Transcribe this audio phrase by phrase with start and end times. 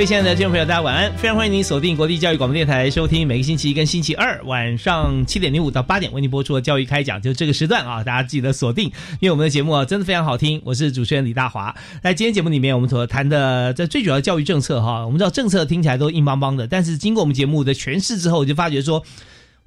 [0.00, 1.14] 各位亲爱的听众朋友，大家晚安！
[1.18, 8.86] 非常欢迎您锁定国立教育广播电台，收听每个星期一跟星期二晚上七点零五到八点为您播出的教育开讲，就这个时段啊，大家记得锁定，
[9.20, 10.58] 因为我们的节目啊真的非常好听。
[10.64, 19.04] 我是主持人李大华，在今天节目里面，我们所谈的这最主要的教育政策哈，我们知道政策听起来都硬邦邦的，但是经过我们节目的诠释之后，我就发觉说。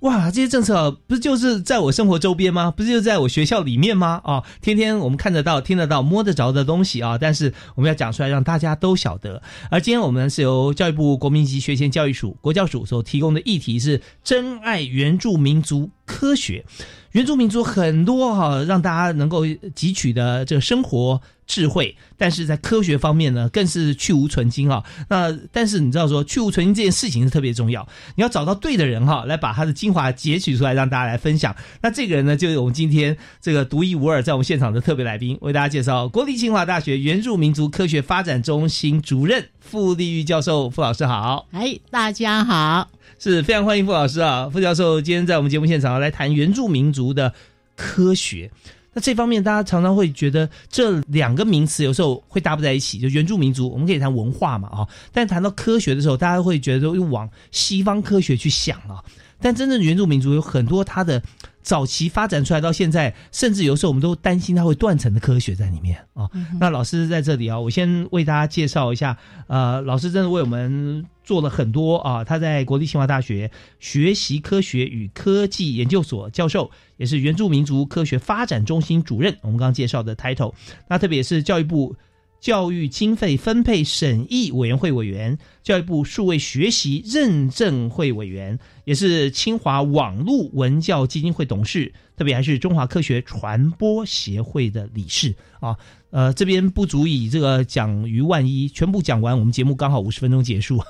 [0.03, 2.69] 哇，这些政策不就是在我生活周边吗？
[2.69, 4.19] 不是就在我学校里面吗？
[4.25, 7.17] 啊，天天我们看得到、听得到、摸得着的东西啊！
[7.17, 9.41] 但是我们要讲出来，让大家都晓得。
[9.71, 16.65] 而今天我们是由教育部国民级学前教育署国教署所提供的议题是“珍爱原住民族科学”。
[17.13, 24.83] 原住民族很多哈，让大家能够汲取的这个生活智慧，但是在科学方面呢，更是去无存精啊。
[25.09, 31.55] 那但是你知道说去无存精这件事情是特别重要，你要找到对的人哈，来把他的精华截取出来，让大家来分享。
[31.81, 41.45] 那这个人呢，就是我们今天这个独一无二在我们现场的特别来宾，为大家介绍国立清华大学原住民族科学发展中心主任傅立玉教授，傅老师好。
[41.51, 42.89] 哎，大家好。
[43.23, 47.33] 是非常欢迎傅老师啊，傅教授今天在我们节目现场来谈原住民族的
[47.73, 48.51] 科学。
[48.91, 59.01] 那这方面大家常常会觉得这两个名词有时候会搭不在一起，就原住民族我们可以谈文化嘛啊，但谈到科学的时候，大家会觉得又往西方科学去想啊。
[59.39, 61.23] 但真正原住民族有很多他的。
[61.63, 66.29] 早期发展出来到现在，甚至有时候我们都担心它会断层的科学在里面啊。
[66.59, 69.17] 那老师在这里啊，我先为大家介绍一下。
[69.47, 72.23] 呃，老师真的为我们做了很多啊。
[72.23, 79.35] 他在国立清华大学学习科学与科技研究所教授，也是原住民族科学发展中心主任。
[79.41, 80.53] 我们刚刚介绍的 title，
[80.89, 81.95] 那特别是教育部。
[82.43, 95.77] 教育经费分配审议委员会委员，教育部数位学习认证会委员，也是清华网络文教基金会董事，特别还是中华科学传播协会的理事啊。
[96.09, 100.83] 呃，这边不足以这个讲于万一，全部讲完，我们节目刚好五十分钟结束。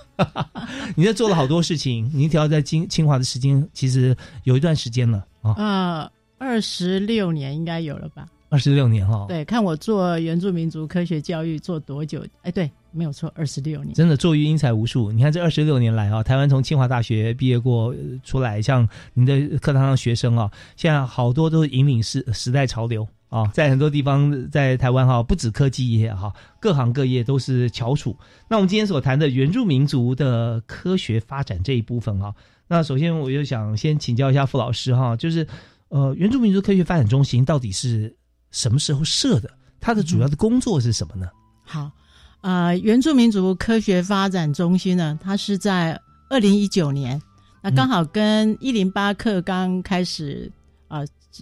[0.97, 5.53] 你在做了好多事情，您调在清清华的时间其实有一段时间了啊。
[5.57, 8.25] 呃，二十六年应该有了吧。
[8.53, 12.23] 二十六年哈，对，看我做原住民族科学教育做多久？
[12.43, 15.11] 哎，对，没有错，二十六年，真的做育英才无数。
[15.11, 28.15] 你看这二十六年来啊，台湾从清华大学毕业过出来，像您的课堂上学生啊，现在好多都是引领时时代潮流啊，在很多地方在台湾哈，不止科技业哈，各行各业都是翘楚。
[28.49, 32.35] 那我们今天所谈的原住民族的科学发展这一部分哈，
[32.67, 35.47] 那首先我就想先请教一下傅老师哈，就是
[35.89, 38.15] 呃，原住民族科学发展中心到底是？
[38.53, 39.49] 什么时候设的？
[39.81, 41.27] 它的主要的工作是什么呢？
[41.65, 41.91] 好，
[42.39, 45.99] 呃，原住民族科学发展中心呢，它是在
[46.29, 47.21] 二零一九年，
[47.61, 50.49] 那刚好跟一零八课刚开始
[50.87, 51.01] 啊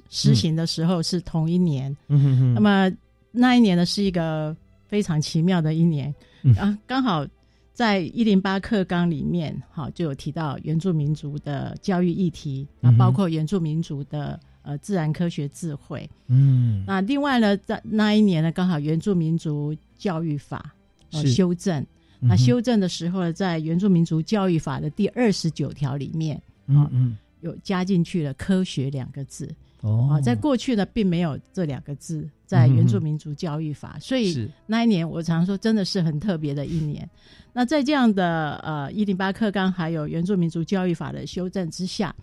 [0.10, 1.96] 实行的时候是同一年。
[2.08, 2.54] 嗯哼哼。
[2.56, 2.92] 那么
[3.32, 4.58] 那一年呢，是一个
[4.88, 6.12] 非常奇妙的一年
[6.58, 7.24] 啊，刚好
[7.74, 14.40] 在一零八课纲里面，好就有提到原住民族的教育议题啊，包括原住民族的。
[14.64, 20.72] 呃，自然科学智慧，嗯，那另外呢，在那一年呢，刚好原住民族教育法
[21.12, 21.84] 呃修正，
[22.20, 29.50] 那修正的时候呢，在原住民族教育法的第二十九条里面，嗯嗯，有加进去了“科学”两个字，
[29.82, 37.10] 哦，啊，在过去呢，并没有这两个字在原住民族教育法，所以那一年我常说真的是很特别的一年。
[37.52, 42.16] 那在这样的呃一零八课纲还有原住民族教育法的修正之下。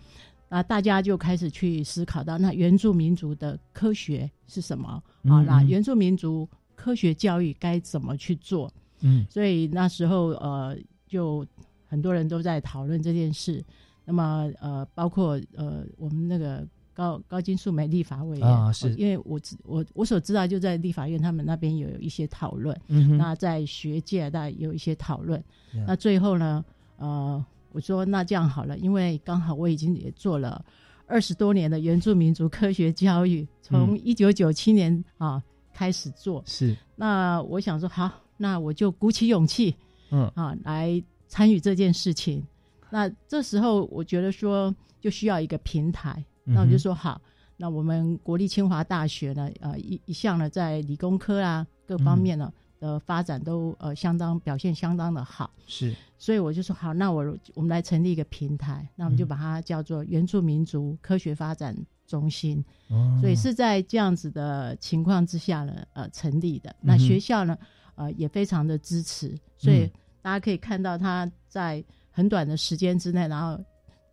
[0.49, 5.41] 啊，大家就开始去思考到那原住民族的科学是什么啊？
[5.43, 8.71] 那原住民族科学教育该怎么去做？
[9.01, 11.45] 嗯，所以那时候呃，就
[11.87, 13.63] 很多人都在讨论这件事。
[14.03, 16.67] 那么呃，包括呃，我们那个。
[16.91, 25.41] 高高金素梅立法委员啊是哦因为我知我我所知道就在立法院他们那边有一些讨论，嗯，那在学界大概有一些讨论
[25.87, 26.65] 那最后呢，
[26.97, 30.63] 呃，我说那这样好了，因为刚好我已经也做了
[31.05, 35.41] 二十多年的原住民族科学教育，从嗯一九九七年啊
[35.73, 39.75] 开始做，是，那我想说好，那我就鼓起勇气
[40.11, 42.43] 嗯啊来参与这件事情。
[42.89, 47.21] 那这时候我觉得说就需要一个平台，那我就说好，
[47.55, 52.51] 那我们国立清华大学呢，呃一一向呢在理工科啊各方面呢。
[52.79, 61.75] 的发展都呃相当表现相当的好，是，所以我就说好，那我我们来成立一个平台，那我们就把它叫做原住民族科学发展
[62.07, 62.63] 中心。
[62.87, 66.69] 哦所以是在这样子的情况之下呢，呃，成立的。
[66.71, 67.57] 嗯那学校呢，
[67.95, 69.85] 呃，也非常的支持，所以
[70.21, 73.61] 大家可以看到他在很短的时间之内，然后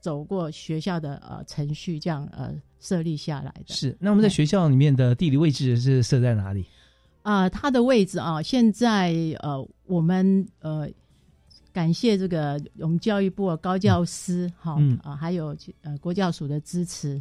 [0.00, 3.72] 走过学校的呃程序，这样呃设立下来的。
[3.72, 3.96] 是。
[4.00, 6.66] 那我们在哎学校里面的地理位置是设在哪里？
[7.26, 10.88] 啊、它的位置啊，现在呃，我们呃，
[11.72, 17.20] 感谢这个我们教育部高教司哈啊、嗯还有呃国教署的支持。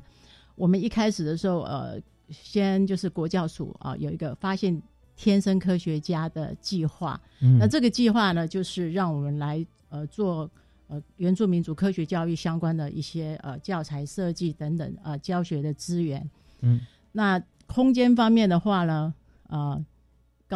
[0.53, 1.99] 我们一开始的时候，呃，
[2.29, 4.79] 先就是国教署啊、有一个发现
[5.15, 7.19] 天生科学家的计划。
[7.41, 10.47] 嗯那这个计划呢，就是让我们来呃做
[10.87, 16.29] 呃原住民族科学教育相关的一些呃教材设计等等呃教学的资源。
[16.61, 16.79] 嗯，
[17.11, 19.11] 那空间方面的话呢，
[19.47, 19.83] 呃，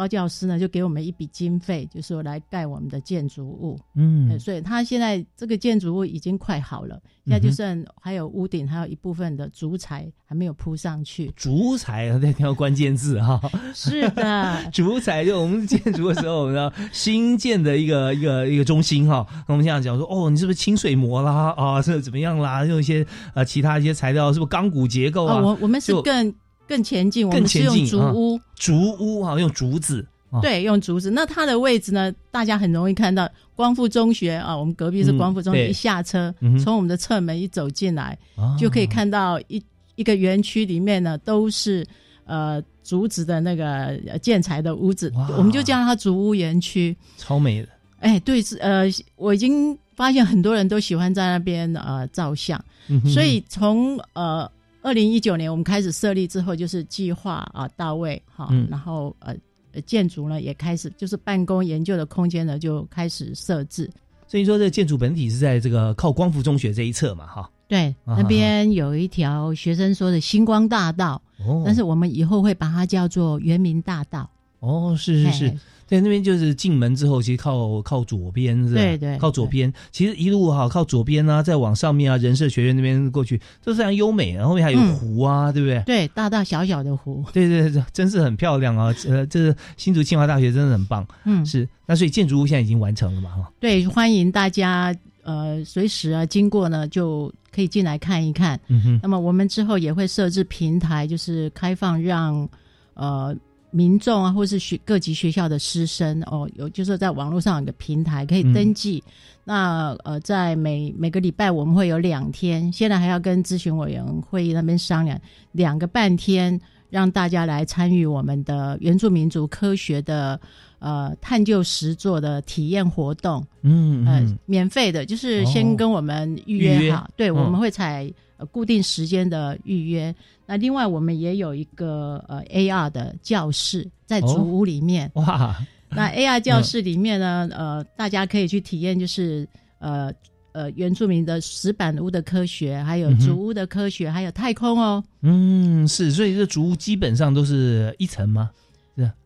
[0.00, 3.78] 高教师呢就给我们一笔经费，就是说来盖我们的建筑物。
[3.94, 11.30] 嗯呃所以他现在这个建筑物已经快好了，现在就剩还有屋顶，还有一部分的竹材还没有铺上去。
[11.36, 13.38] 竹材在挑关键字哈，
[13.74, 22.64] 是的， 竹材就我们建筑的时候，我们要新建的一个一个一个中心哈，那我们现在讲说哦，你是不是清水模啦啊，是怎么样啦？
[22.64, 25.34] 用一些呃其他一些材料，是不是钢骨结构啊？
[25.36, 26.34] 哦，我我们是更
[26.70, 28.40] 更前进，我更们是用竹屋。
[28.54, 30.06] 竹屋哈，用竹子。
[30.30, 31.10] 啊对，用竹子。
[31.10, 32.14] 那它的位置呢？
[32.30, 39.60] 大家很容易看到光复中学啊，我们隔壁是光复中学，嗯一下车，嗯从我们的侧门一走进来，啊就可以看到一
[39.96, 41.84] 一个园区里面呢都是
[42.26, 46.96] 呃竹子的那个呃建材的屋子，我们就叫它竹屋园区。
[47.16, 47.68] 超美的。
[47.98, 48.84] 哎，对，是呃，
[49.16, 54.48] 我已经发现很多人都喜欢在那边呃照相，嗯所以从呃。
[54.82, 59.34] 二零一九年我们开始设立之后，就是计划啊到位哈，嗯然后呃
[59.72, 63.90] 呃建筑呢也开始，就是办公研究的空间呢就开始设置。
[64.26, 67.50] 所以说，这个建筑本体是在这个靠光复中学这一侧嘛，哈。
[67.66, 74.28] 对，啊那边有一条学生说的星光大道，哦但是我们以后会把它叫做圆明大道。
[74.60, 75.58] 哦，是是是嘿，
[75.90, 78.80] 对，那边就是进门之后，其实靠靠左边是吧？
[78.80, 79.70] 对对靠左边。
[79.90, 84.32] 其实一路哈靠左边啊，再往上面啊，人社学院那边过去，都非常优美。
[84.32, 85.82] 然后后面还有嗯湖啊，对不对？
[85.84, 87.24] 对，大大小小的湖。
[87.34, 88.94] 对对对，真是很漂亮啊！
[89.08, 91.04] 呃，这个新竹清华大学真的很棒。
[91.24, 93.30] 嗯，是，那所以建筑物现在已经完成了嘛？
[93.30, 93.52] 哈。
[93.58, 94.94] 对，欢迎大家
[95.24, 98.58] 呃随时啊经过呢就可以进来看一看。
[98.68, 102.48] 嗯哼，那么我们之后也会设置平台，就是开放让
[102.94, 103.34] 呃
[103.70, 109.02] 民众啊，或是学各级学校的师生哦，有就是在网络上有个平台可以登记。
[109.44, 115.18] 那呃，在每每个礼拜我们会有两天，现在还要跟咨询委员会议那边商量，
[115.52, 120.38] 两个半天让大家来参与我们的原住民族科学的
[120.80, 123.36] 呃探究实作的体验活动。
[123.36, 130.12] 呃嗯嗯，免费的，就是哦先跟我们预预约约好，对，嗯我们会采呃固定时间的预约。
[130.46, 135.08] 那另外我们也有一个呃 AR 的教室在哦竹屋里面。
[135.14, 135.56] 哇，
[135.88, 139.46] 那 AR 教室里面呢，呃，大家可以去体验，就是
[139.78, 140.12] 呃
[140.52, 145.04] 呃原住民的石板屋的科学，还有竹屋的科学，还有太空哦。
[145.20, 148.50] 嗯，是，所以这竹屋基本上都是一层吗？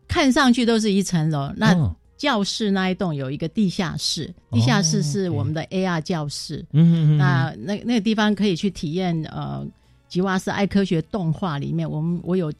[0.07, 6.65] 看上去都是一层楼，那哦教室那一栋有一个地下室，地下室是我们的 AR 教室。
[6.71, 9.67] 嗯嗯嗯，那那那个地方可以去体验呃
[10.07, 12.51] 吉瓦斯爱科学动画里面，我们我有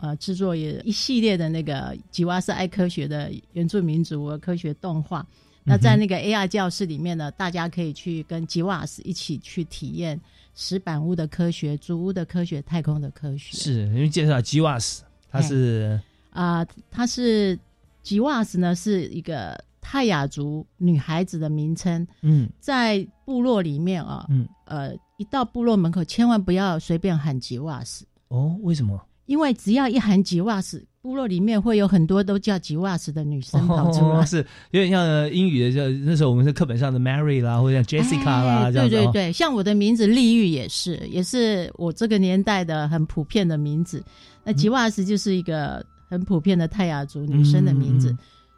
[0.00, 5.24] 呃制作也一系列的那个吉瓦斯爱科学的原住民族和科学动画。
[5.62, 10.20] 那在那个 AR 教室里面呢，大家可以去跟吉瓦斯一起去体验
[10.56, 13.56] 石板屋的科学、竹屋的科学、太空的科学。
[13.56, 15.98] 是因为介绍吉瓦斯，他是
[16.34, 17.58] 啊、她是
[18.02, 29.00] 吉瓦斯呢是一个泰雅族女孩子的名称，嗯在部落里面啊，嗯呃，一到部落门口，千万不要随便喊吉瓦斯，哦，为什么？
[29.26, 34.38] 因为只要一喊吉瓦斯，部落里面会有很多都叫吉瓦斯的女生跑出来，哦是
[34.70, 38.88] 有点像英语的，就那时候我们是课本上的 Mary 啦，或者像 Jessica 啦，哎这样。
[38.90, 44.04] 对对对，像我的名字丽玉也是，也是我这个年代的很普遍的名字。
[44.42, 48.10] 那吉瓦斯就是一个很普遍的泰雅族女生的名字、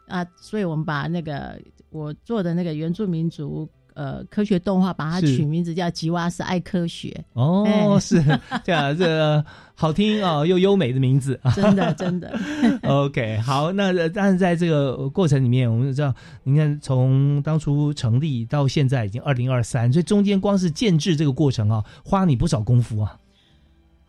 [0.07, 8.23] 嗯啊，所以我们把那个我做的那个原住民族呃科学动画，把它取名字叫吉娃是爱科学，哦，哎是
[8.63, 11.51] 这样，这个好听啊、又优美的名字 啊。
[11.51, 12.39] 真的真的。
[12.87, 16.13] OK，好，那呃但是在这个过程里面，我们知道，
[16.43, 23.17] 你看从当初成立到现在已经二零二三，所以中间光是建制这个过程啊，花你不少功夫啊。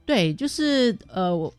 [0.04, 1.52] 对，就是呃，我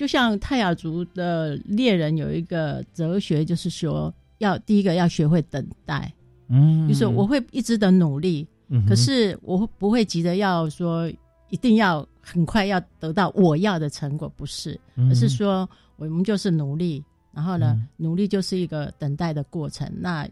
[0.00, 6.10] 就像泰雅族的猎人有一个哲学，就是说要第一个要学会等待，
[6.48, 6.88] 嗯。
[6.88, 11.06] 就是我，会一直的努力，嗯可是我会不会急着要说
[11.50, 20.26] 一定要很快要得到我要的成果，不是，而是说我们就是努力，然后呢，嗯努力就是一个等待的过程，那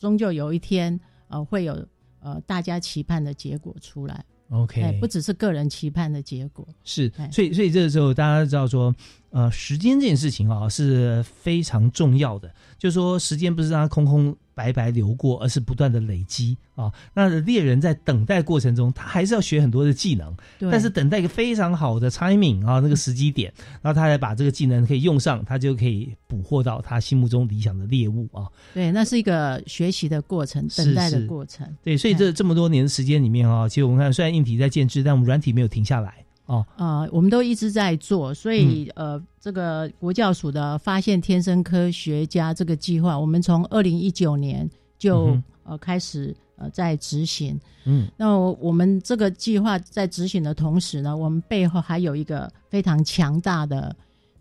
[0.00, 0.98] 终究有一天
[1.28, 1.80] 呃会有
[2.18, 8.94] 呃大家期盼的结果出来，OK，哎，不只是个人期盼的结果，是哎，所以所以这个时候大家知道说，
[9.30, 12.50] 呃，时间这件事情啊是非常重要的。
[12.78, 16.92] 就是说，时间不是让它空空白白流过，而是不断的累积啊。
[17.14, 23.52] 那猎人在等待过程中，他还是要学很多的技能，对，但是等待一个非常好的 timing 啊，那个时机点，
[23.82, 28.46] 然后他才把这个技能可以用上，他就可以捕获到他心目中理想的猎物啊。
[28.74, 31.66] 对，那是一个学习的过程，等待的过程。
[31.82, 36.66] 对，所以这这么多年的时间里面啊，其实我们看，虽然硬体在建制，但我们软体没有停下来哦。
[36.76, 47.58] 啊、我们都一直在做，所以、呃，这个国教署的发现天生科学家这个计划，我们从二零一九年就、嗯呃开始呃在执行。
[47.86, 53.94] 嗯那我们这个计划在执行的同时呢，我们背后还有一个非常强大的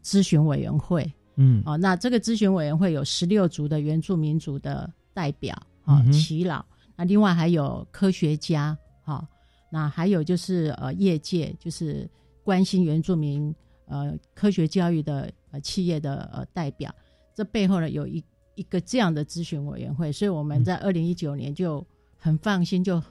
[0.03, 6.63] 咨询委员会嗯啊、那这个咨询委员会有十六族的原住民族的代表啊耆老。
[6.95, 9.27] 那另外还有科学家哈、
[9.75, 12.09] 那还有就是呃业界，就是
[12.45, 13.53] 关心原住民
[13.87, 16.95] 呃科学教育的呃企业的呃代表。
[17.33, 18.23] 这背后呢有一
[18.55, 23.03] 一个这样的咨询委员会，所以我们在二零一九年就很放心，就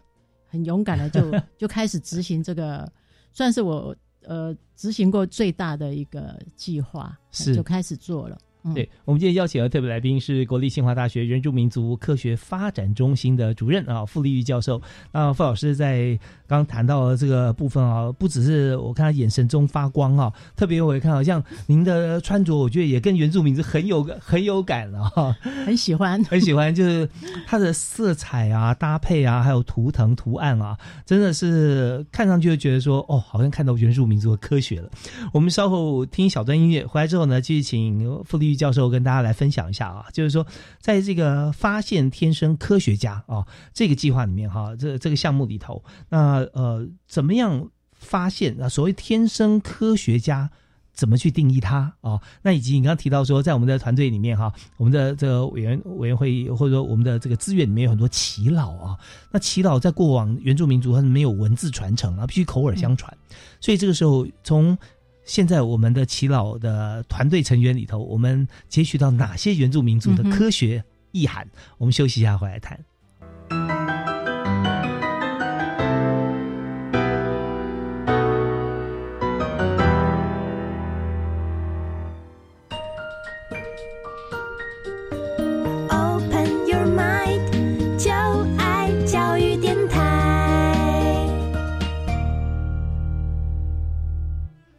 [0.46, 2.90] 很勇敢的就 就开始执行这个，
[3.30, 8.38] 算是我呃执行过最大的一个计划，是就开始做了。
[8.72, 14.80] 对，我们今天邀请的特别来宾是国立清华大学原住民族科学发展中心的主任啊，傅立玉教授。
[15.12, 26.22] 那傅老师在刚谈到的这个部分啊，不只是我看他眼神中发光啊，特别我也看好像您的穿着，我觉得也跟原住民族很有很有感啊、很喜欢。
[26.24, 27.08] 很喜欢，就是
[27.46, 34.90] 它的色彩啊、搭配啊，还有图腾图案啊，真的是看上去就觉得说，哦，好像看到原住民族的科学了。
[35.32, 40.46] 我们稍后听一小段音乐，回来之后呢，继续请傅立教授跟大家来分享一下啊，就是说，
[40.80, 48.68] 在这个发现天生科学家啊这个计划里面哈、这这个项目里头，那呃，怎么样发现啊？
[48.68, 50.50] 所谓天生科学家。
[50.96, 58.96] 怎么去定义它啊、那以及你刚刚提到说，在我们的团队里面哈，我们的这个委员委员会或者说我们的这个资源里面有很多耆老啊。
[59.32, 63.12] 那耆老在过往原住民族他们没有文字传承啊，必须口耳相传，
[63.60, 64.78] 所以这个时候从
[65.24, 71.48] 现在我们的齐老的团队成员里头，我们截取到哪些原住民族的科学意涵？
[71.78, 72.78] 我们休息一下，回来谈。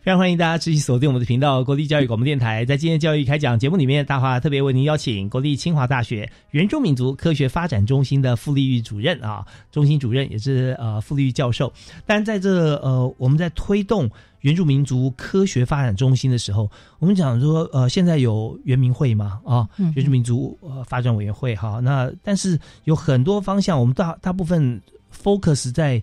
[0.06, 2.64] 非常欢迎大家持续锁定我们的频道——国立教育广播电台。
[2.64, 11.74] 在今天教育开讲节目里面，大华特别为您邀请国立清华大学原住民族科学发展中心的傅立玉主任啊，中心主任也是呃傅立玉教授。
[12.06, 14.08] 但在这呃我们在推动
[14.42, 16.70] 原住民族科学发展中心的时候，
[17.00, 24.80] 我们讲说呃现在有原民会嘛啊，原住民族呃发展委员会哈，那但是有很多方向，我们大大部分
[25.12, 26.00] focus 在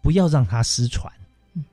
[0.00, 1.12] 不要让它失传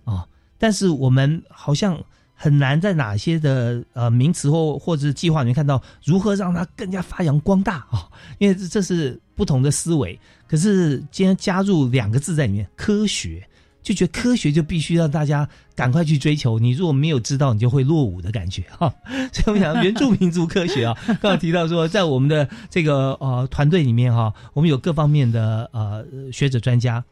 [0.04, 0.28] 啊。
[0.62, 2.00] 但是我们好像
[2.36, 8.06] 很难在哪些的呃名词或或者是计划里面看到如何让它更加发扬光大啊、
[8.38, 10.20] 因为这这是不同的思维。
[10.48, 13.44] 可是今天加入两个字在里面，科学，
[13.82, 16.60] 就觉得科学就必须让大家赶快去追求。
[16.60, 18.94] 你如果没有知道，你就会落伍的感觉哈、
[19.34, 27.04] 所以我们讲原住民族科学啊，刚刚提到说，在我们的这个呃团队里面哈、我们有各方面的呃学者专家。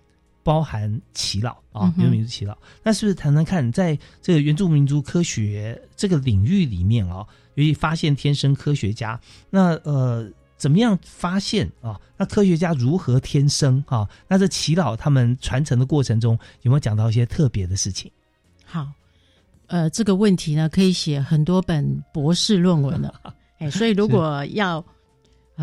[0.50, 9.22] 包含耆老啊原住民族耆老，那是不是谈谈看，在这个原住民族科学这个领域里面啊，尤其发现天生科学家。
[9.51, 10.27] 那呃，
[10.58, 12.01] 怎么样发现啊？
[12.18, 14.10] 那科学家如何天生啊？
[14.27, 18.12] 那这祈老他们传承的过程中，有没有讲到一些特别的事情？
[18.65, 18.88] 好，
[19.68, 23.13] 呃，这个问题呢，可以写很多本博士论文了。
[23.60, 24.84] 哎，所以如果要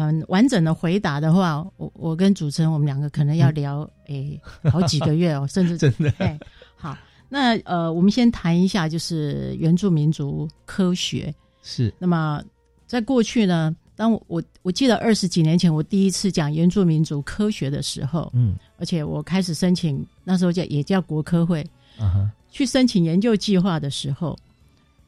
[0.04, 4.38] 很完整的回答的话，我我跟主持人我们两个可能要聊诶
[4.70, 6.12] 好几个月哦， 甚至真的。
[6.18, 6.38] 哎
[6.76, 6.96] 好。
[7.28, 11.34] 那呃，我们先谈一下就是原住民族科学。
[11.62, 11.92] 是。
[11.98, 12.42] 那么
[12.86, 18.54] 在过去呢，当我我我记得二十几年前我第一次讲原住民族科学的时候，嗯。
[18.78, 21.66] 而且我开始申请那时候叫也叫国科会，
[21.98, 22.30] 啊哈。
[22.50, 24.38] 去申请研究计划的时候，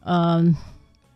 [0.04, 0.56] 嗯、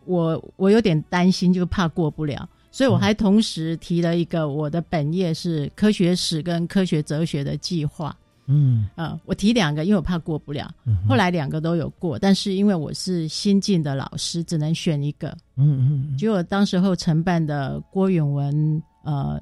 [0.05, 8.17] 我我有点担心，就怕过不了，所以我还同时提了一个我的本业是科学史跟科学哲学的计划。
[8.47, 10.69] 嗯啊、我提两个，因为我怕过不了。
[11.09, 15.29] 后来两个都有过，但是因为我是新进的老师，只能选一个。
[15.57, 19.41] 嗯嗯嗯结果当时候承办的郭永文呃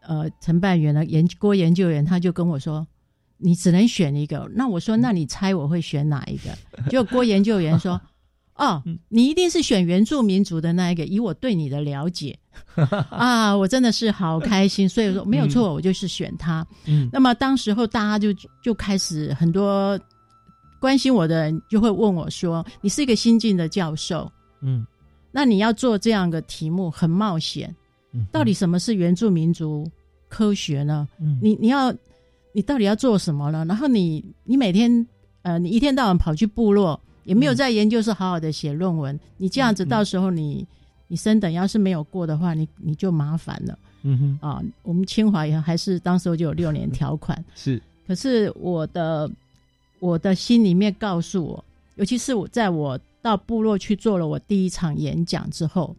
[0.00, 2.84] 呃承办员的研郭研究员他就跟我说，
[3.36, 4.50] 你只能选一个。
[4.54, 6.50] 那我说，那你猜我会选哪一个？
[6.88, 8.00] 结果郭研究员说，
[8.56, 12.38] 哦，你一定是选原住民族的那一个，以我对你的了解
[13.10, 14.88] 啊，我真的是好开心。
[14.88, 16.64] 所以说没有错，我就是选他。
[16.86, 18.32] 嗯那么当时候大家就
[18.62, 19.98] 就开始很多
[20.80, 24.30] 关心我的人就会问我说，你是一个新进的教授。
[24.62, 24.86] 嗯
[25.32, 27.74] 那你要做这样的题目很冒险，
[28.12, 29.84] 嗯，到底什么是原住民族
[30.28, 31.08] 科学呢？
[31.20, 31.92] 嗯你你要
[32.52, 33.64] 你到底要做什么呢？
[33.66, 35.04] 然后你你每天
[35.42, 40.66] 呃，你一天到晚跑去部落，也没有在研究室好好的写论文，你这样子到时候你
[41.08, 43.78] 你升等要是没有过的话，你你就麻烦了。
[44.02, 44.48] 嗯哼。
[44.48, 44.62] 啊。
[44.82, 47.80] 我们清华也还是当时候就有六年条款，是。
[48.06, 49.30] 可是我的
[49.98, 51.64] 我的心里面告诉我，
[51.96, 55.96] 尤其是我在我到部落去做了我第一场演讲之后，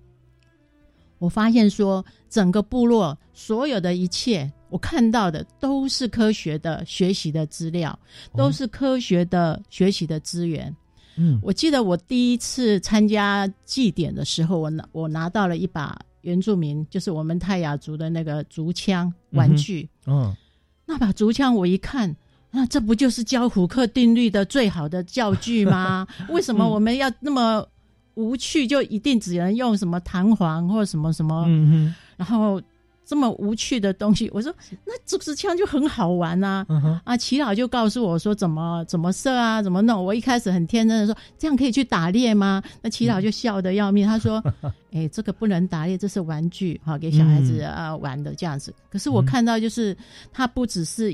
[1.17, 7.97] 我发现说整个部落所有的一切，我看到的都是科学的学习的资料，
[8.35, 10.71] 都是科学的学习的资源。
[11.17, 11.39] 嗯。
[11.41, 19.89] 我记得我第一次参加祭典的时候，我拿我拿到了一把原住民，就是我们泰雅族的那个竹枪玩具。
[20.07, 20.35] 嗯。
[20.85, 22.15] 那把竹枪我一看，
[22.51, 26.05] 那这不就是教虎克定律的最好的教具吗？
[26.29, 27.67] 为什么我们要那么
[28.13, 31.71] 无趣，就一定只能用什么弹簧或什么什么，嗯。
[31.71, 32.61] 哼然后
[33.05, 34.29] 这么无趣的东西？
[34.33, 36.65] 我说那这支枪就很好玩啊！
[36.69, 40.03] 嗯啊，齐老就告诉我说怎么怎么射啊，怎么弄。
[40.03, 42.63] 我一开始很天真的说，这样可以去打猎吗？
[42.81, 44.43] 那齐老就笑得要命，他说：
[44.91, 49.95] “哎、这个不能打猎，这是玩具，哈，给小孩子嗯啊玩的这样子。”可是我看到就是
[50.33, 51.13] 他不只是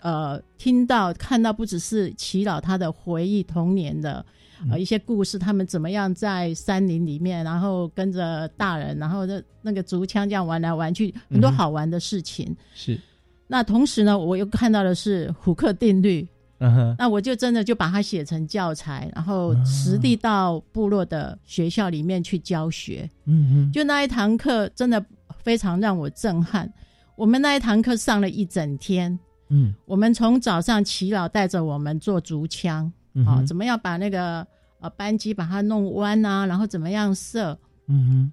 [0.00, 4.24] 呃听到看到，不只是齐老他的回忆童年的。
[4.70, 12.56] 呃，一些故事，他们怎么样在山林里面，然后跟着大人，然后那那个竹枪这样玩来玩去，很多好玩的事情。
[12.74, 12.98] 是。
[13.46, 16.26] 那同时呢，我又看到的是虎克定律，
[16.58, 16.96] 嗯哼。
[16.98, 23.08] 那我就真的就把它写成教材，然后实地到部落的学校里面去教学。
[23.26, 23.72] 嗯哼。
[23.72, 25.04] 就那一堂课真的
[25.42, 26.72] 非常让我震撼。
[27.16, 29.16] 我们那一堂课上了一整天，
[29.50, 29.74] 嗯。
[29.84, 33.46] 我们从早上齐老带着我们做竹枪啊、嗯哼。
[33.46, 34.46] 怎么样把那个
[34.80, 37.58] 呃扳机把它弄弯啊，然后怎么样射。
[37.86, 38.32] 嗯哼。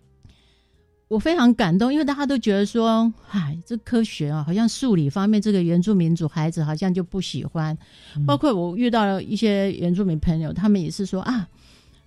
[1.08, 7.78] 我非常感动，因为大家都觉得说，唉，这科学啊，好像数理方面这个原住民族孩子好像就不喜欢。
[8.16, 8.26] 嗯。
[8.26, 11.46] 包括我遇到了一些原住民朋友，他们也是说啊，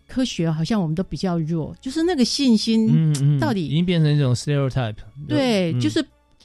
[0.09, 4.97] 科学好像我们都比较弱，就是那个信心，嗯嗯，到底已经变成一种 stereotype，
[5.29, 5.81] 对，嗯。
[5.81, 6.03] 就是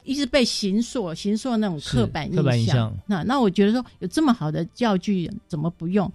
[0.10, 2.91] 一直被形塑、形塑那种刻板是刻板印象。
[3.06, 6.12] 那那我觉得说，有这么好的教具，怎么不用？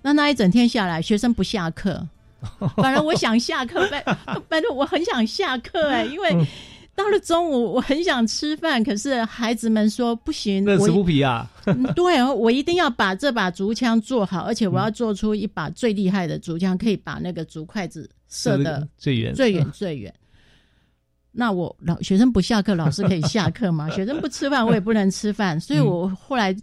[0.00, 2.06] 那那一整天下来，学生不下课，
[2.78, 4.00] 反正我想下课， 拜
[4.48, 6.46] 拜托，我很想下课哎、 因为嗯
[6.94, 19.34] 到了中午我很想吃饭，可是孩子们说不行，我乐此不疲啊，嗯对，我一定要把这把竹枪做好，而且我要做出一把最厉害的竹枪，可以把那个竹筷子射的最远。
[19.34, 20.14] 最远最远。
[21.32, 23.88] 那我老学生不下课，老师可以下课吗？
[23.90, 25.58] 学生不吃饭，我也不能吃饭。
[25.58, 26.54] 所以我后来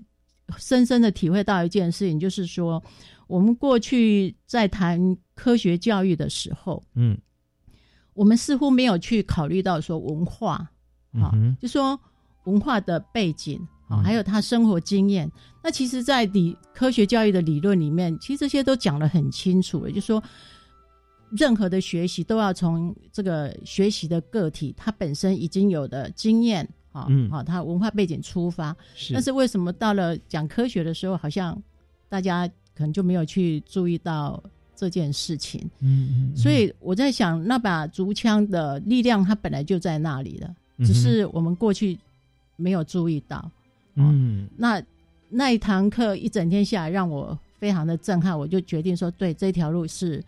[0.57, 2.81] 深深的体会到一件事情，就是说，
[3.27, 7.17] 我们过去在谈科学教育的时候，嗯
[8.13, 10.55] 我们似乎没有去考虑到说文化，
[11.13, 11.97] 啊、嗯哼就说
[12.43, 13.59] 文化的背景，
[14.03, 15.31] 还有他生活经验。
[15.63, 20.21] 那其实，在理科学教育的理论里面，其实这些都讲得很清楚了，就说
[21.31, 28.75] 任何的学习都要从这个学习的个体他本身已经有的经验，啊、嗯好、他文化背景出发。
[28.95, 31.61] 是，但是为什么到了讲科学的时候，好像
[32.07, 34.41] 大家可能就没有去注意到
[34.75, 35.61] 这件事情。
[35.79, 41.97] 嗯嗯，所以我在想，那把竹枪的力量，它本来就在那里了，嗯只是我们过去
[42.55, 43.51] 没有注意到。
[43.95, 44.81] 嗯那
[45.29, 50.23] 那一堂课一整天下来，让我非常的震撼，我就决定说，对这条路是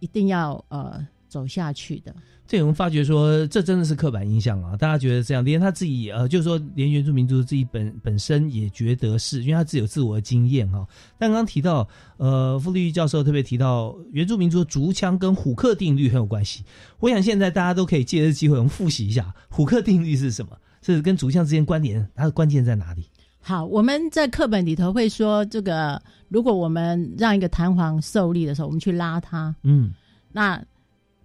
[0.00, 2.14] 一定要呃走下去的。
[2.48, 4.76] 这我们发觉说，这真的是刻板印象啊！
[4.76, 10.86] 大家觉得这样，连他自己呃，就是说，连原住民族自己本本身也觉得是，因为他自己有自我的经验哈、
[11.18, 16.62] 但刚刚提到，呃，傅立玉教授特别提到，原住民族的竹腔跟虎克定律很有关系。
[17.00, 23.10] 我想现在大家都可以借这机会，我们复习一下虎克定律是什么，是跟竹腔之间关联，它的关键在哪里？
[23.40, 29.92] 好，我们在课本里头会说，这个如果我们让一个弹簧受力的时候，我们去拉它，嗯
[30.32, 30.62] 那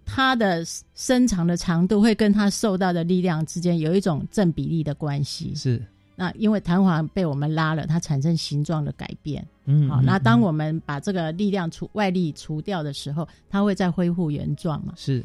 [0.04, 5.54] 它的伸长的长度会跟它受到的力量之间有一种正比例的关系。
[5.54, 5.82] 是，
[6.16, 9.42] 那因为弹簧被我们拉了，它产生形状的改变。
[9.42, 14.92] 好，嗯好那当嗯我们把这个力量除外力除掉的时候，它会再恢复原状嘛？
[14.96, 15.22] 是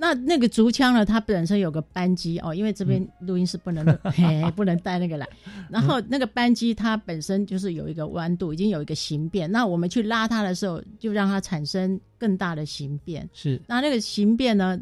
[0.00, 1.04] 那那个竹枪呢？
[1.04, 5.26] 它本身有个扳机哦，因为这边录音室不能录， 嘿，不能带那个来。
[5.68, 9.50] 然后那个扳机它本身就是有一个弯度，已经有一个形变。
[9.50, 13.28] 那我们去拉它的时候，就让它产生更大的形变。
[13.32, 14.80] 是那那个形变呢，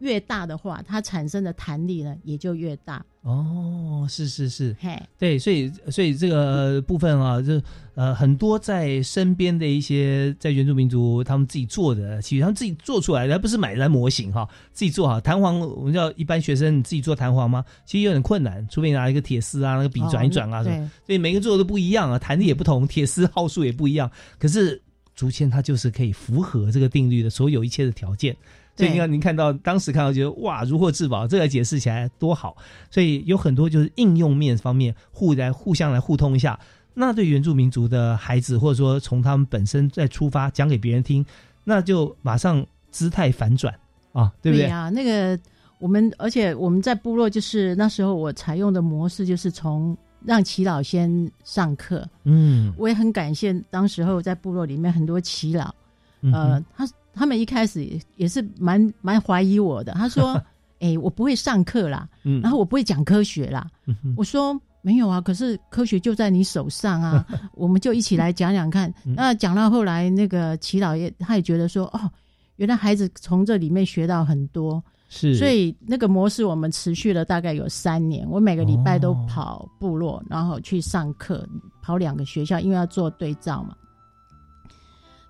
[0.00, 3.06] 越大的话，它产生的弹力呢也就越大。
[3.26, 7.60] 哦，是是是，嘿，对，所以所以这个部分啊，就
[7.96, 15.58] 呃很多在身边的一些在原住民族他们自己做的，其实他们自己做出来的，而不是买来模型哈，自己做好弹簧。
[15.58, 17.64] 我们叫一般学生你自己做弹簧吗？
[17.84, 20.76] 其实有点困难，除非你拿一个铁丝啊，那个笔转一转啊，什么。
[20.76, 24.08] 对，所以每个做的都不一样啊，弹力也不同，铁丝号数也不一样。
[24.38, 24.80] 可是
[25.16, 28.36] 竹签它就是可以符合这个定律的所有一切的条件。
[28.76, 32.56] 所以对你看，您看到当时看到觉得哇，如获至宝，这个解释起来多好。
[32.90, 36.58] 所以有很多就是应用面方面互来互相来互通一下。
[36.98, 41.24] 那对原住民族的孩子，或者说从他们本身再出发讲给别人听，
[41.64, 43.74] 那就马上姿态反转
[44.12, 44.66] 啊，对不对？
[44.66, 45.38] 呀、那个
[45.78, 52.08] 我们，而且我们在部落，就是那时候我采用的模式，就是从让耆老先上课。
[52.24, 55.74] 嗯，我也很感谢当时候在部落里面很多耆老，
[56.22, 59.92] 嗯呃，他他们一开始也也是蛮蛮怀疑我的。
[59.94, 60.40] 他说：
[60.78, 63.66] “哎、我不会上课啦，嗯，然后我不会讲科学啦。
[63.86, 64.56] 嗯我说。
[64.82, 68.88] 没有啊，可是科学就在你手上啊， 我们就一起来讲讲看。
[69.04, 72.08] 嗯那讲到后来，那个齐老爷他也觉得说，哦，
[72.54, 78.24] 原来孩子从这里面学到很多，是，所以那个模式我们持续了大概有三年。
[78.30, 81.44] 我每个礼拜都哦跑部落，然后去上课，
[81.82, 83.74] 跑两个学校，因为要做对照嘛。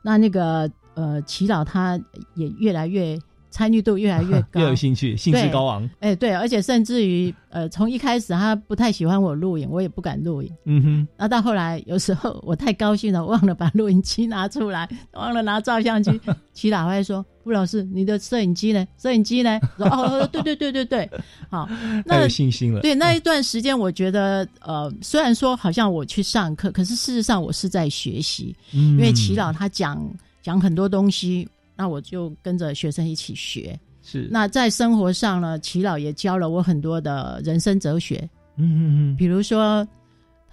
[0.03, 1.97] 那那个呃，祈老他
[2.35, 3.17] 也越来越
[3.49, 5.89] 参与度越来越高 越，有兴趣，兴致高昂。
[6.01, 10.51] 哎、对，而且甚至于呃，从一开始他不太喜欢我录影，我也不敢录影。
[10.65, 16.21] 嗯哼，那到后来，有时候我太高兴了，忘了把录影机拿出来，忘了拿照相机。
[16.53, 18.87] 齐老会说：“傅老师，你的摄影机呢？
[18.99, 21.11] 摄影机呢？”说：“哦，对对对对对，
[21.51, 21.67] 好。
[21.67, 22.81] 太那有信心了。
[22.81, 30.03] 对那一段时间，我觉得呃，虽然说好像我去上课，可是事实上我是在学习，因因为齐老他讲
[30.47, 33.77] 讲很多东西，那我就跟着学生一起学。
[34.01, 38.19] 是那在生活上呢，齐老也教了我很多的人生哲学，
[38.55, 39.85] 嗯嗯嗯，比如说，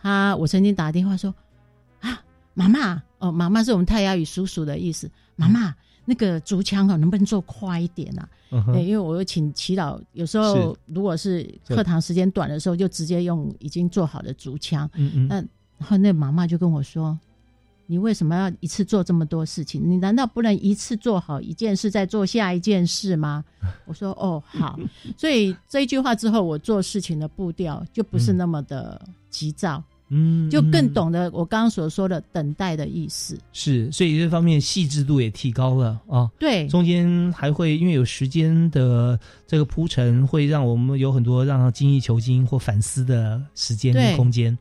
[0.02, 1.32] 他我曾经打电话说
[2.00, 2.20] 啊，
[2.56, 5.76] 妈妈哦，妈妈是我们泰雅语叔叔的意思，妈妈。
[6.06, 8.28] 那个竹枪啊，能不能做快一点啊？
[8.76, 14.90] 因为我有请祈祷，有时候如果是就课堂时间短的时候，就直接用已经做好的竹枪。
[14.96, 15.36] 嗯嗯，那
[15.78, 17.18] 然后那妈妈就跟我说
[17.94, 19.80] ：“你为什么要一次做这么多事情？
[19.88, 23.46] 你难道不能一次做好一件事，再做下一件事吗？”
[23.86, 24.80] 我说：“哦，好。”
[25.16, 33.38] 所以这一句话之后，我做事情的步调就不是那么的急躁，嗯，就更嗯懂得我刚刚所说的等待的意思。
[33.52, 36.28] 是，所以这方面细致度也提高了啊。
[36.40, 44.58] 对，中间还会因为有时间的这个铺陈，会让我们有很多让他精益求精或反思的时间跟空间。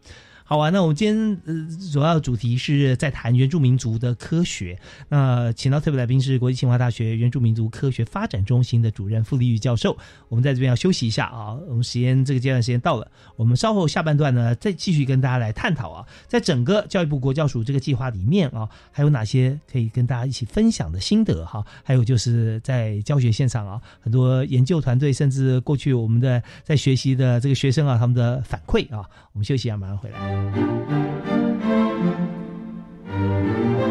[0.53, 4.79] 好啊，那我们今天呃主要主题是在谈原住民族的科学。
[5.09, 9.97] 那请到特别来宾是国际清华大学原住民族科学发展中心的主任傅立玉教授。
[10.29, 30.42] 我们在这边要休息一下啊，我们时间这个阶段时间到了，我们稍后下半段呢再继续跟大家来探讨啊，在整个教育部国教署这个计划里面啊，还有哪些可以跟大家一起分享的心得哈、还有就是在教学现场啊，很多研究团队甚至过去我们的在学习的这个学生啊，他们的反馈啊，我们休息一下，马上回来。
[30.43, 30.57] Thank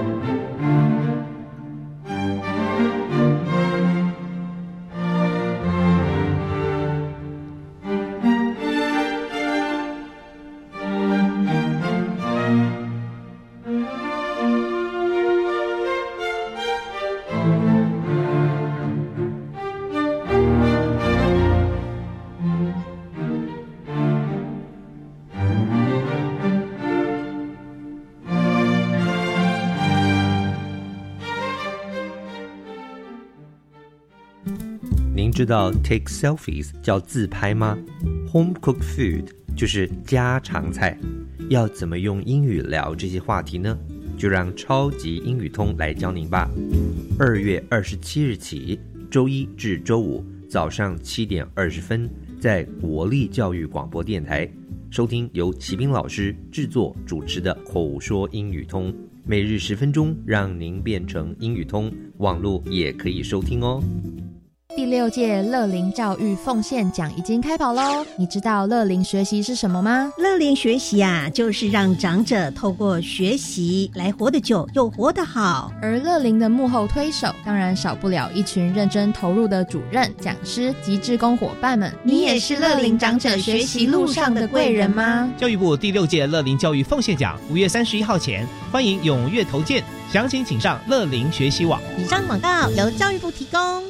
[0.05, 0.10] you.
[35.51, 37.77] 道 take selfies 叫自拍吗
[38.31, 40.97] ？Home cooked food 就是家常菜。
[41.49, 43.77] 要怎么用英语聊这些话题呢？
[44.17, 46.49] 就让超级英语通来教您吧。
[47.19, 52.09] 二月二十七日起，周一至周五早上七点二十分，
[52.39, 54.49] 在国立教育广播电台
[54.89, 61.91] 收听由齐斌老师制作主持的口说英语通，每日十分钟，让您变成英语通。
[62.19, 63.83] 网络也可以收听哦。
[64.73, 68.05] 第六届乐龄教育奉献奖已经开跑喽！
[68.15, 70.11] 你知道乐龄学习是什么吗？
[70.17, 75.73] 乐龄学习啊，就是让长者透过学习来活得久又活得好。
[75.81, 81.93] 而乐龄的幕后推手，当然少不了一群认真投入的主任、讲师及志工伙伴们。
[82.01, 85.29] 你也是乐龄长者学习路上的贵人吗？
[85.37, 91.81] 教育部第六届乐龄教育奉献奖五月三十一号前，欢迎踊跃投件，详情请上乐龄学习网。
[91.97, 93.83] 以上广告由教育部提供。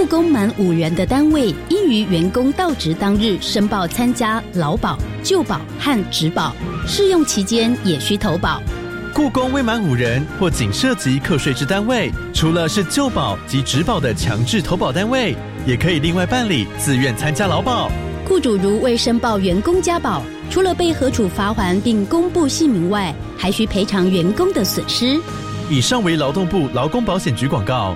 [0.00, 8.62] 雇工满五人的单位，应于员工到职当日申报参加劳保、旧保和职保，试用期间也需投保。
[9.12, 15.36] 雇工未满五人或仅涉及课税之单位，除了是旧保及职保的强制投保单位，
[15.66, 17.92] 也可以另外办理自愿参加劳保。
[18.26, 25.20] 雇主如未申报员工加保，除了被核处罚还并公布姓名外，还需赔偿员工的损失。
[25.68, 27.94] 以上为劳动部劳工保险局广告。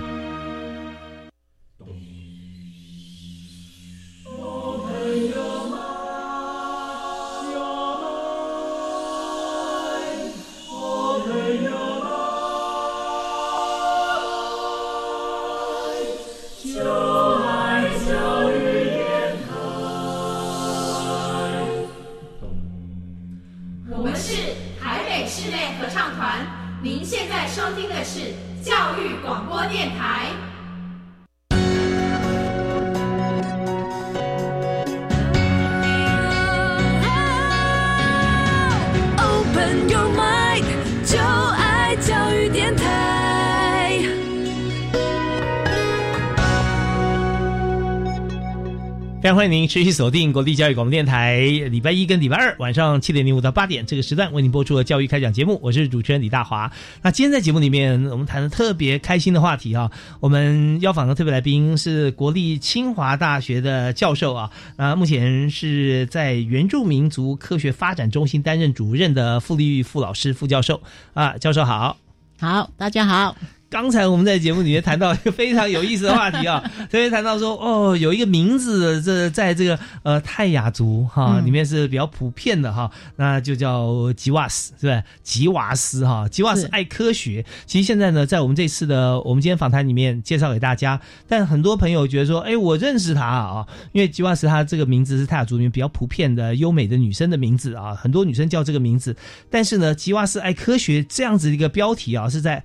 [49.45, 51.39] 欢迎您持续锁定国立教育广播电台，
[51.71, 56.73] 礼拜一跟礼拜二晚上七点零五到八点这个时段为您播出的教育开讲节目，我是主持人李大华。
[57.03, 70.81] 那今天在节目里面，我们谈的特别开心的话题啊，我们邀访的特别来宾是国立清华大学的教授啊，那目前是在原住民族科学发展中心担任主任的傅立玉傅老师副教授
[71.13, 71.99] 啊，教授好。
[72.41, 73.37] 好，大家好。
[73.75, 85.03] 刚才我们在节目里面谈到一个非常有意思的话题啊， 特别谈到说哦，有一个名字，这在这个呃泰雅族哈、嗯里面是比较普遍的哈，那就叫吉瓦斯，是吧？
[85.25, 87.45] 吉瓦斯哈，吉瓦斯爱科学。
[87.67, 99.17] 其实现在呢，在我们这次的我们今天访谈里面介绍给大家，但很多朋友觉得说，哎，我认识他啊，因为吉瓦斯他这个名字是泰雅族里面比较普遍的优美的女生的名字啊，很多女生叫这个名字。
[99.51, 102.63] 但是呢，吉瓦斯爱科学这样子的一个标题啊，是在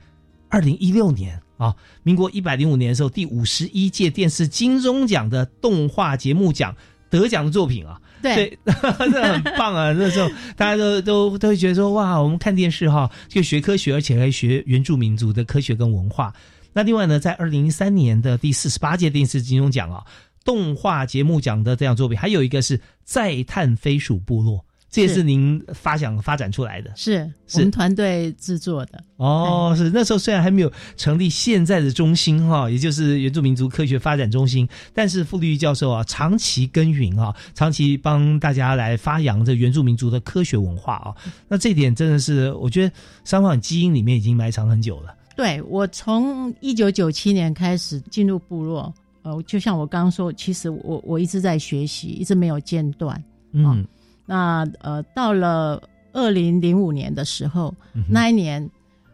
[0.49, 6.75] 二零一六年啊，民国一百零五年的时候，第五十一届电视金钟奖的动画节目奖
[7.09, 7.99] 得奖的作品啊。
[8.21, 9.93] 对，这 很棒啊！
[9.97, 16.33] 那时候大家都都都会觉得说，哇，我们看电视哈，就学科学，而且还学原住民族的科学跟文化。
[16.73, 20.03] 那另外呢，在二零一三年的第四十八届电视金钟奖啊，
[20.43, 24.57] 动画节目奖的这样作品，还有一个是《再探飞鼠部落》，
[24.89, 26.91] 这也是是您发想发展出来的。
[26.95, 29.03] 是是我们团队制作的。
[29.17, 41.15] 哦，是那时候虽然还没有成立现在的中心哈，也就是原住民族科学发展中心，但是傅立玉教授啊，长期耕耘啊，长期帮大家来发扬这原住民族的科学文化啊，
[41.47, 45.15] 那这点真的是我觉得三坊基因里面已经埋藏很久了。
[45.35, 53.23] 对我从一九九七年开始进入部落，呃，就像我刚刚说，其实我我一直在学习，一直没有间断。
[53.53, 53.85] 嗯，
[54.29, 55.81] 那呃，到了
[56.13, 58.69] 二零零五年的时候，嗯那一年，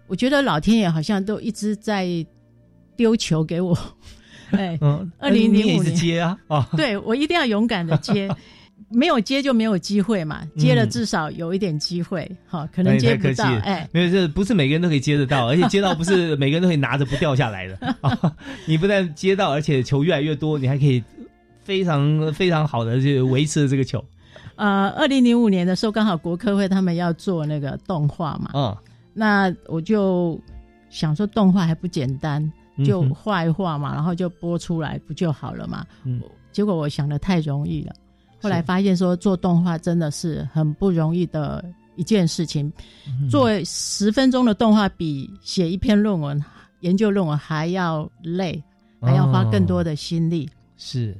[0.07, 2.05] 我觉得老天爷好像都一直在
[2.97, 3.77] 丢球给我。
[4.51, 5.95] 哎，嗯，二零零五年。
[5.95, 8.29] 接啊，哦， 对我一定要勇敢的接，
[8.91, 17.95] 没有接就没有机会嘛，接了嗯至少有一点机会，哈、可能接不到，哎，没有，这不是每个人都可以接得到，而且接到不是每个人都可以拿着不掉下来的。
[18.01, 18.35] 啊！
[18.67, 21.01] 你不但接到，而且球越来越多，你还可以
[21.63, 24.03] 非常非常好的去维持这个球。
[24.55, 28.75] 呃，二零零五年的时候，刚好国科会他们要做那个动画嘛，嗯，
[29.13, 30.39] 那我就
[30.89, 32.51] 想说动画还不简单，
[32.85, 35.85] 就画一画嘛，然后就播出来不就好了嘛？
[36.03, 36.21] 嗯。
[36.51, 37.93] 结果我想的太容易了，
[38.41, 41.61] 后来发现说做动画真的是很不容易的
[41.97, 42.71] 一件事情，
[43.05, 46.41] 嗯做十分钟的动画比写一篇论文、
[46.79, 48.63] 研究论文还要累，
[49.01, 50.49] 还要花更多的心力。
[50.77, 51.13] 是，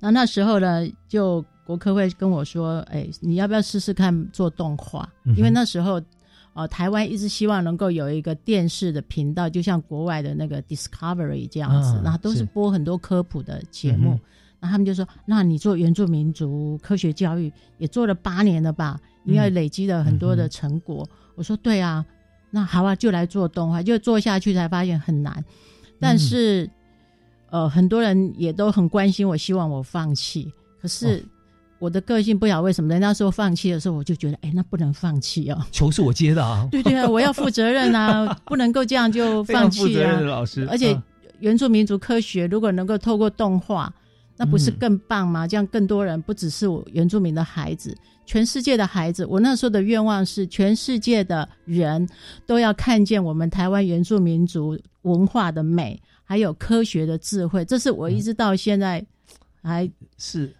[0.00, 5.08] 那那时候呢，就国科会跟我说：“哎，你要不要试试看做动画？
[5.24, 6.00] 嗯因为那时候，
[6.54, 14.18] 呃，台湾一直希望能够有一个电视的频道，就像国外的那个 Discovery 这样子，啊然后都是是播很多科普的节目。
[14.60, 19.00] 那他们就说：“那你做原住民族科学教育也做了八年了吧？
[19.24, 21.08] 应该嗯累积了很多的成果。
[21.34, 22.04] 我说：“对啊，
[22.50, 25.44] 那好啊，就来做动画。”就做下去才发现很难，
[25.98, 26.68] 但是、
[27.50, 30.52] 呃，很多人也都很关心我，希望我放弃。
[30.80, 31.24] 可是
[31.82, 35.60] 我的个性不晓得为什么，人家说放弃的时候，我就觉得，哎，那不能放弃哦。
[35.72, 40.26] 球是我接的啊，对对啊，我要负责任啊，不能够这样就 放弃啊负责任的。
[40.26, 41.02] 老师，而且嗯
[41.40, 43.92] 原住民族科学如果能够透过动画，
[44.36, 45.44] 那不是嗯更棒吗？
[45.44, 47.92] 这样更多人不只是我原住民的孩子，
[48.24, 49.26] 全世界的孩子。
[49.26, 52.08] 我那时候的愿望是，全世界的人
[52.46, 57.64] 都要看见我们台湾原住民族文化的美，还有科学的智慧。
[57.64, 59.04] 这是我一直到现在
[59.64, 60.54] 还是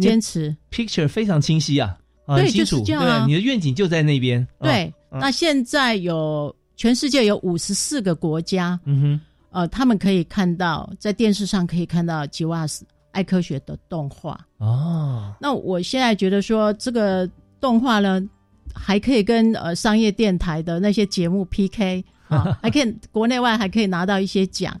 [0.00, 0.54] 坚持。
[0.70, 14.38] picture 非常清晰啊，啊对很清楚，就是这样你的愿景就在那边，啊对，嗯那现在有全世界有五十四个国家，嗯哼，呃，他们可以看到在电视上可以看到吉瓦斯爱科学的动画。
[14.58, 17.28] 哦，那我现在觉得说，这个
[17.60, 18.22] 动画呢，
[18.74, 24.74] 还可以跟呃商业电台的那些节目 PK 啊， 还可以国内外还可以拿到一些奖。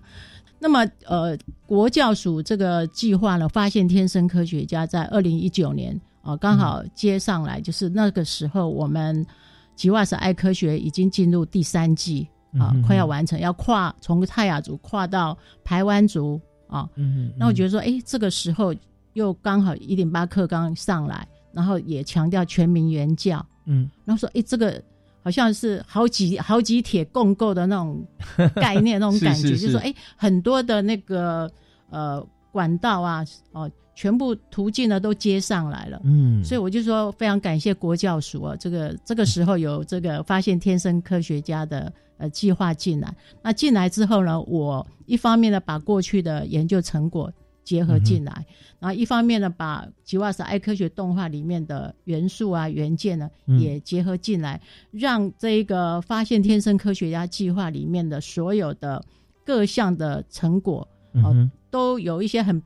[0.62, 9.26] 那么呃，国教署这个计划呢，发现天生科学家在二零一九年啊、呃刚好接上来，就是那个时候我们
[9.74, 16.88] 吉瓦斯爱科学已经进入第三季啊、嗯快要完成，要跨从泰雅族跨到排湾族啊。
[16.94, 18.72] 嗯那我觉得说，哎，这个时候
[19.14, 24.80] 又刚好一零八课刚上来，然后也强调全民原教，嗯，然后说，哎，这个
[25.22, 28.04] 好像是好几好几铁共构的那种
[28.56, 31.50] 概念，那种感觉，是是就是说，哎，很多的那个
[31.90, 36.00] 呃管道啊，哦、全部途径呢都接上来了。
[36.04, 43.14] 嗯所以我就说非常感谢国教署啊，这个这个时候有这个发现天生科学家的呃计划进来。
[43.42, 47.32] 那进来之后呢，我一方面呢把过去的研究成果
[47.64, 48.46] 结合进来，
[48.78, 53.60] 然后一方面呢把吉瓦斯爱科学动画里面的元素啊元件呢嗯。
[53.60, 59.04] 也结合进来，让这一个发现天生科学家计划里面的所有的
[59.44, 62.62] 各项的成果哦、嗯都有一些很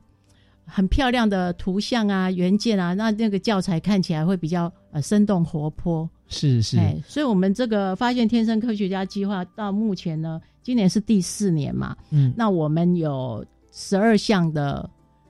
[0.65, 6.09] 很漂亮的图像啊、元件啊，那那个教材看起来会比较呃生动活泼。
[6.27, 12.33] 是是，哎，所以我们这个发现天生科学家计划到目前呢，今年是第四年嘛，嗯。
[12.35, 13.45] 那我们有
[13.79, 14.89] 十二项的，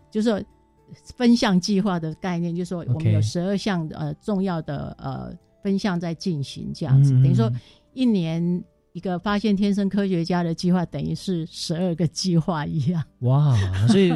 [0.09, 0.41] 就是说
[1.17, 7.51] 分项计划的概念，就是说我们有十二项的呃重要的呃分项在进行，这样子，嗯等于说
[7.93, 13.03] 一年一个发现天生科学家的计划，等于是十二个计划一样。
[13.21, 14.09] 哇，所以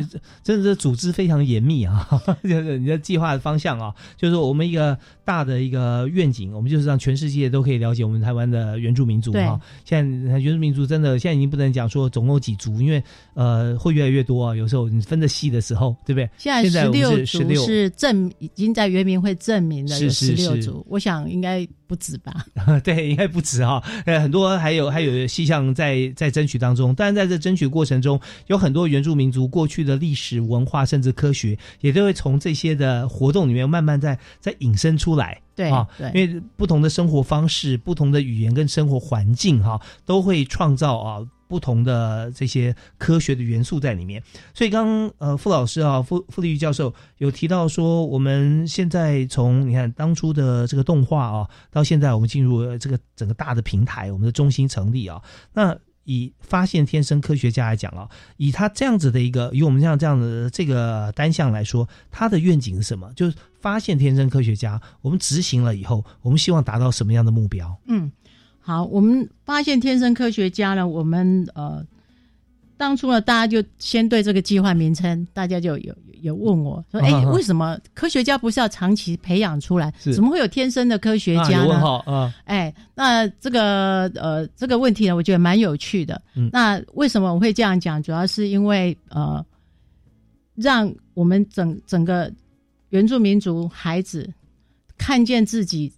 [0.43, 2.07] 真的是组织非常严密啊！
[2.43, 9.59] 就是你的计划的方向啊，就是说我们一个大的一个愿景，我们就是让全世界都可以了解我们台湾的原住民族啊。
[9.85, 14.55] 现在原住民族真的现在已经不能讲说总共有几族，因为呃会越来越多啊。
[14.55, 16.29] 有时候你分的细的时候，对不对？
[16.37, 22.45] 现在十六是十族六，是证已经在原民会证明了有是是十六是族，我想应该不止吧。
[22.83, 23.81] 对，应该不止哈。
[24.05, 35.41] 呃，很多还有还有细项在在争取当中，但是在这争取过程中，有很多原住民族过去的历史文化甚至科学，也都会从这些的活动里面慢慢在在引申出来。
[35.55, 44.23] 对啊，对因为不同的生活方式、不同的语言跟生活环境哈、都会创造啊不同的这些科学的元素在里面。
[44.53, 55.21] 所以刚刚呃傅老师啊傅傅立玉教授有提到说，我们现在从你看当初的这个动画啊，到现在我们进入这个整个大的平台，我们的中心成立啊，
[55.53, 55.77] 那。
[56.03, 63.11] 以发现天生科学家来讲啊，以他这样子的一个，以我们这样这样的这个单项来说，他的愿景是什么？
[63.15, 67.77] 就是发现天生科学家，我们执行了以后，我们希望达到什么样的目标？
[67.87, 68.11] 嗯，
[68.59, 71.85] 好，我们发现天生科学家呢，我们呃，
[72.81, 81.63] 当初呢，大家就先对这个计划名称，大家就有有问我说，哎、为什么科学家不是要长期培养出来，怎么会有天生的科学啊家呢？
[81.65, 86.19] 有问号啊，哎，那这个呃这个问题呢，我觉得蛮有趣的。
[86.35, 88.01] 嗯那为什么我会这样讲？
[88.01, 89.45] 主要是因为呃，
[90.55, 92.33] 让我们整整个
[92.89, 94.27] 原住民族孩子
[94.97, 95.93] 看见自己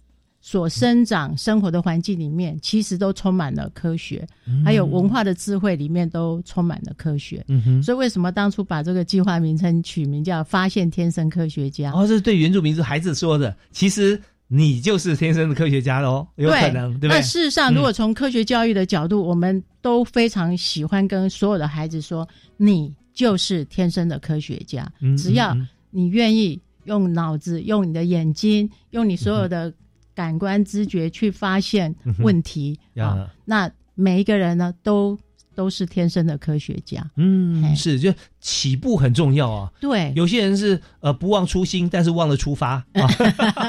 [0.46, 4.28] 所生长生活的环境里面，其实都充满了科学，
[4.62, 7.42] 还有文化的智慧里面都充满了科学。
[7.48, 11.92] 嗯哼，所以为什么当初把这个计划名称取名叫“发现天生科学家”？
[11.96, 17.20] 哦，这是对原住民族孩子说的，其实你就是天生的科学家喽，有可能，对不对？
[17.20, 22.28] 那事实上，嗯如果从科学教育的角度，我们都非常喜欢跟所有的孩子说，
[22.58, 24.86] 你就是天生的科学家。
[25.00, 25.56] 嗯只要
[25.90, 29.72] 你愿意用脑子、用你的眼睛、用你所有的
[30.14, 35.18] 感官知觉去发现问题呀啊，那每一个人呢，都
[35.54, 37.08] 都是天生的科学家。
[37.16, 39.70] 嗯，是，就起步很重要啊。
[39.80, 43.06] 对有些人是呃不忘初心，但是忘了出发 啊。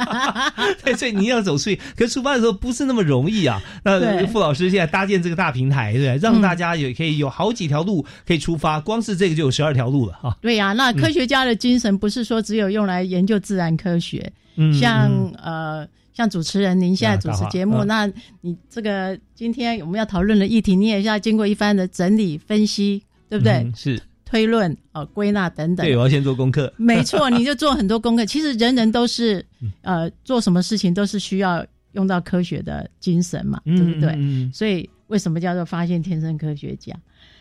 [0.84, 3.62] 对，所以你要走出去，可是出发的时候不是那么容易啊。
[3.84, 10.36] 那对傅老师现在搭建这个大平台，对让大家也可以有好几条路可以出发，光是这个就有十二条路了啊。
[10.42, 15.88] 对呀、那科学家的精神不是说只有用来研究自然科学，嗯像嗯呃。
[16.16, 18.10] 像主持人，您现在主持节目，那
[18.42, 23.54] 你这个今天我们要讨论的议题，你也是要经过一番的整理、分析，对不对？
[23.56, 25.86] 嗯是推论、呃，归纳等等。
[25.86, 26.74] 对，我要先做功课。
[26.78, 28.26] 没错，你就做很多功课。
[28.26, 34.18] 其实人人都是，嗯呃，做什么事情都是需要用到科学的精神嘛，对不对？
[34.52, 36.92] 所以为什么叫做发现天生科学家？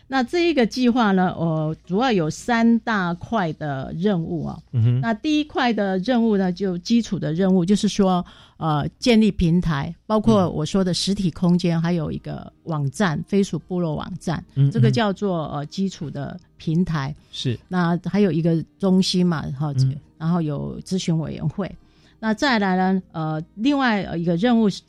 [0.07, 4.99] 那这一个计划呢，我，主要有三大块的任务啊、嗯哼。
[5.01, 8.23] 那第一块的任务呢，就基础的任务，就是说，
[8.57, 14.93] 呃，建立平台，包括我说的实体空间，还有一个网站，飞鼠部落网站，嗯这个嗯。
[14.93, 17.13] 叫做呃基础的平台。
[17.31, 17.59] 是。
[17.67, 19.95] 那还有一个中心嘛，哈、嗯。
[20.19, 21.69] 然后有咨询委员会。
[22.19, 24.81] 那再来呢，呃，另外呃一个任务是，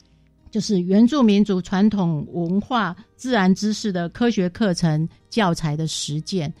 [0.51, 6.53] 就是原住民族传统文化、自然知识的科学课程教材的实践。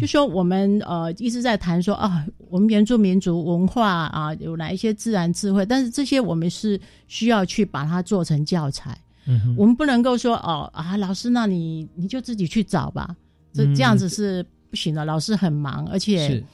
[0.00, 8.96] 就说我们呃一直在谈说啊，我们原住民族文化啊有哪一些自然智慧，但是这些我们是需要去把它做成教材。
[9.26, 13.14] 嗯我们不能够说哦啊，老师，那你你就自己去找吧，
[13.52, 15.04] 这嗯这样子是不行的。
[15.04, 16.44] 老师很忙，而且是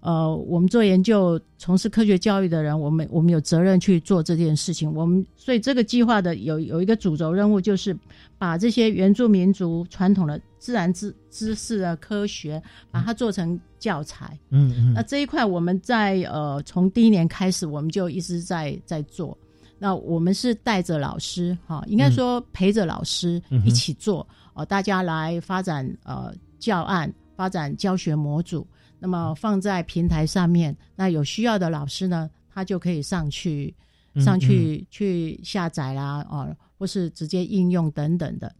[0.00, 4.92] 呃，我们做研究、从事科学教育的人，我们我们有责任去做这件事情。
[4.94, 7.96] 我们所以这个计划的有有一个主轴任务，就是
[8.38, 14.38] 把这些原住民族传统的自然知知识啊科学，把它做成教材。
[14.50, 19.36] 嗯嗯那这一块我们在呃从第一年开始，我们就一直在在做。
[19.78, 28.66] 那我们是带着老师哈，应该说陪着老师一起做哦、大家来发展呃教案，发展教学模组，
[29.00, 30.76] 那么放在平台上面。
[30.94, 33.74] 那有需要的老师呢，他就可以上去
[34.14, 38.54] 嗯上去、去下载啦，哦，或是直接应用等等的。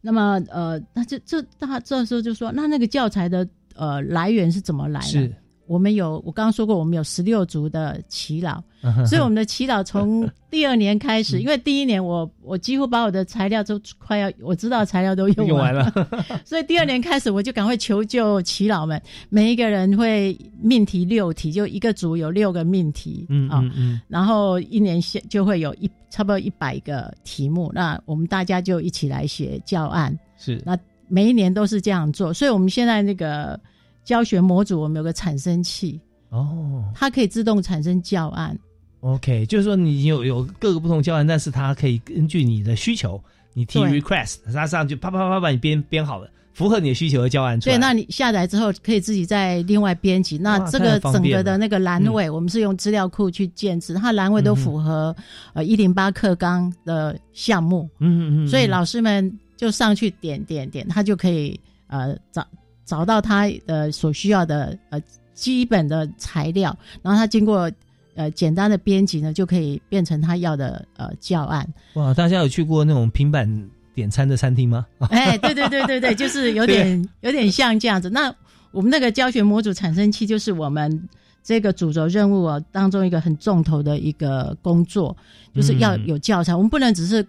[0.00, 5.28] 那么呃，那这这大这时候就说，那那个教材的呃来源是怎么来呢？
[5.70, 24.00] 是我们有我刚刚说过，我们有十六族的耆老，嗯哼所以我们的耆老从第二年开始，因为第一年我我几乎把我的材料都快要我知道材料都用用完了，了 所以第二年开始我就赶快求救耆老们，每一个人会命题六题，就一个组有六个命题，嗯啊嗯嗯。
[24.08, 30.60] 然后一年下就会有一差不多一百个题目，那我们大家就一起来写教案，是。
[30.66, 33.58] 那每一年都是这样做，所以我们现在那个
[34.04, 38.58] 教学模组，我们有个产生器，哦它可以自动产生教案。
[39.00, 43.22] ，OK，就是说你有有各个不同教案，但是它可以根据你的需求，
[43.54, 47.76] 你提 request，它上去啪啪啪把你编编好了，符合你的需求的教案出来。
[47.76, 50.36] 对，那你下载之后可以自己再另外编辑。
[50.36, 55.14] 那这个整个的那个栏位，我们是用资料库去建制，它栏位都符合、
[55.54, 57.88] 呃一零八课纲的项目。
[57.98, 62.46] 嗯嗯嗯，所以老师们就上去点点点，他就可以呃找
[62.90, 65.00] 找到他呃所需要的呃
[65.32, 67.70] 基本的材料，然后他经过
[68.16, 71.64] 呃简单的编辑呢，就可以变成他要的呃教案。
[71.94, 73.48] 哇，大家有去过那种平板
[73.94, 74.84] 点餐的餐厅吗？
[75.10, 78.10] 哎，对对对对对，就是有点 有点像这样子。
[78.10, 78.34] 那
[78.72, 81.08] 我们那个教学模组产生器，就是我们
[81.44, 85.16] 这个主轴任务啊当中一个很重头的一个工作，
[85.54, 87.24] 就是要嗯有教材，我们不能只是。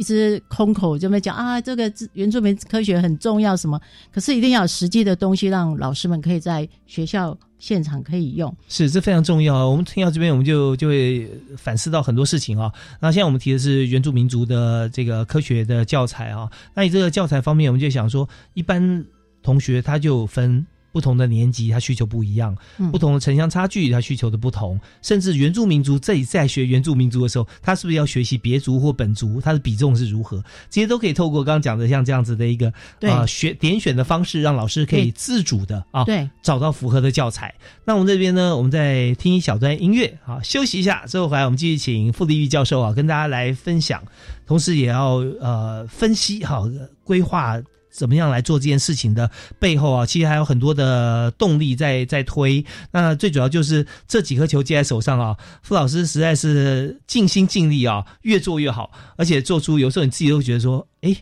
[0.00, 3.78] 一直空口这么讲啊，这个原住民科学很重要什么？
[4.10, 8.50] 可是一定要有实际的东西，让老师们可以在学校现场可以用。
[8.66, 9.68] 是，这非常重要！
[9.68, 12.72] 我们听到这边，我们就就会反思到很多事情啊。
[12.98, 16.50] 那现在我们提的是原住民族的这个科学的教材啊。
[16.72, 19.04] 那你这个教材方面，我们就想说，一般
[19.42, 30.42] 同学他就分不同的年级，他需求不一样，嗯不同的城乡差距，他需求的不同，甚至原住民族这里在学原住民族的时候，他是不是要学习别族或本族，他的比重是如何？
[30.68, 37.54] 这些都可以透过刚刚讲的像这样子的一个对啊、选点选的方式，让老师可以自主的啊，对找到符合的教材。
[37.84, 44.02] 那我们这边呢，我们再听一小段音乐，好，休息一下，之后回来我们继续请傅立玉教授啊，跟大家来分享，
[44.46, 46.68] 同时也要呃分析好
[47.04, 47.60] 规划。
[47.90, 52.64] 怎么样来做这件事情的背后啊，其实还有很多的动力在在推。
[52.92, 61.14] 那最主要就是这几颗球接在手上啊，傅老师实在是尽心尽力啊，越做越好，而且做出有时候你自己都觉得说，哎，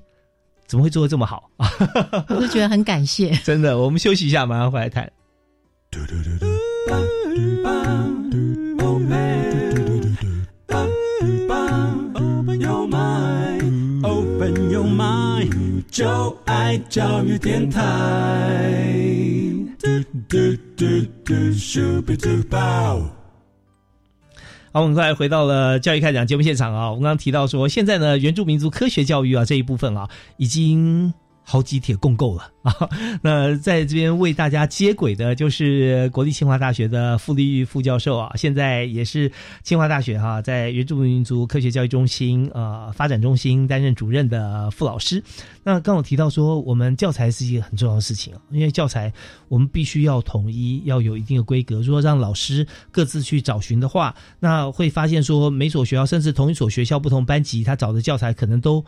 [0.67, 1.71] 怎么会做的这么好啊？
[2.29, 3.31] 我就觉得很感谢。
[3.45, 5.11] 真的，我们休息一下，马上回来谈。
[6.91, 7.78] Open
[15.91, 17.83] 就爱教育电台。
[19.79, 19.89] 嘟
[20.29, 20.85] 嘟嘟
[21.25, 23.03] 嘟，Super Duper。
[24.71, 26.91] 好，我们快回到了教育开讲节目现场啊。
[26.91, 31.15] 我们刚刚提到说，现在呢，原住民族科学教育啊这一部分啊，已经
[31.51, 32.75] 好几铁共构了啊。
[33.23, 39.33] 那在这边为大家接轨的，就是国立清华大学的傅立玉副教授啊，现在也是
[39.63, 45.25] 清华大学哈、在原住民族科学教育中心呃发展中心担任主任的傅老师。
[45.65, 49.11] 那刚我提到说，我们教材是一个很重要的事情啊，因为教材
[49.49, 51.81] 我们必须要统一，要有一定的规格。
[51.81, 58.85] 如果让老师各自去找寻的话，那会发现说，每所学校甚至同一所学校不同班级，他找的教材可能都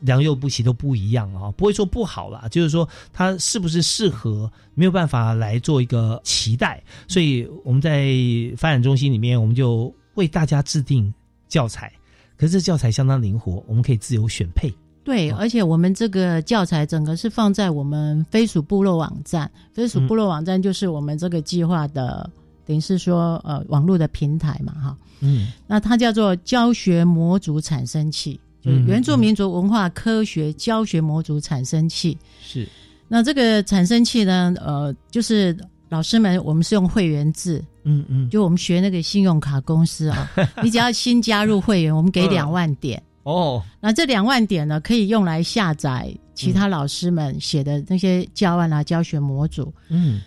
[0.00, 1.50] 良莠不齐，都不一样啊。
[1.52, 6.82] 不会说不好啦，就是说它是不是适合，没有办法来做一个期待。
[7.06, 8.12] 所以我们在
[8.56, 11.12] 发展中心里面，我们就为大家制定
[11.48, 11.92] 教材，
[12.36, 14.72] 可是这教材相当灵活，我们可以自由选配。
[15.04, 22.28] 对，而且我们这个教材整个是放在我们飞鼠部落网站，飞鼠部落网站就是我们这个计划的，
[22.66, 24.96] 等于是说呃网络的平台嘛，哈。
[25.20, 32.16] 嗯，那它叫做教学模组产生器，就是嗯原住民族文化科学教学模组产生器。
[32.42, 32.68] 是，
[33.08, 35.56] 那这个产生器呢，呃，就是
[35.88, 40.30] 老师们我们是用会员制，嗯嗯，就我们学那个信用卡公司啊，
[40.62, 42.30] 你只要新加入会员，我们给嗯。
[42.30, 43.02] 两万点。
[43.24, 49.72] 哦，那这两万点呢，可以用来下载其他老师们写的那些教案啊、教学模组。
[49.88, 50.20] 嗯，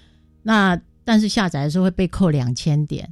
[0.43, 3.11] 那但是下载的时候会被扣两千点，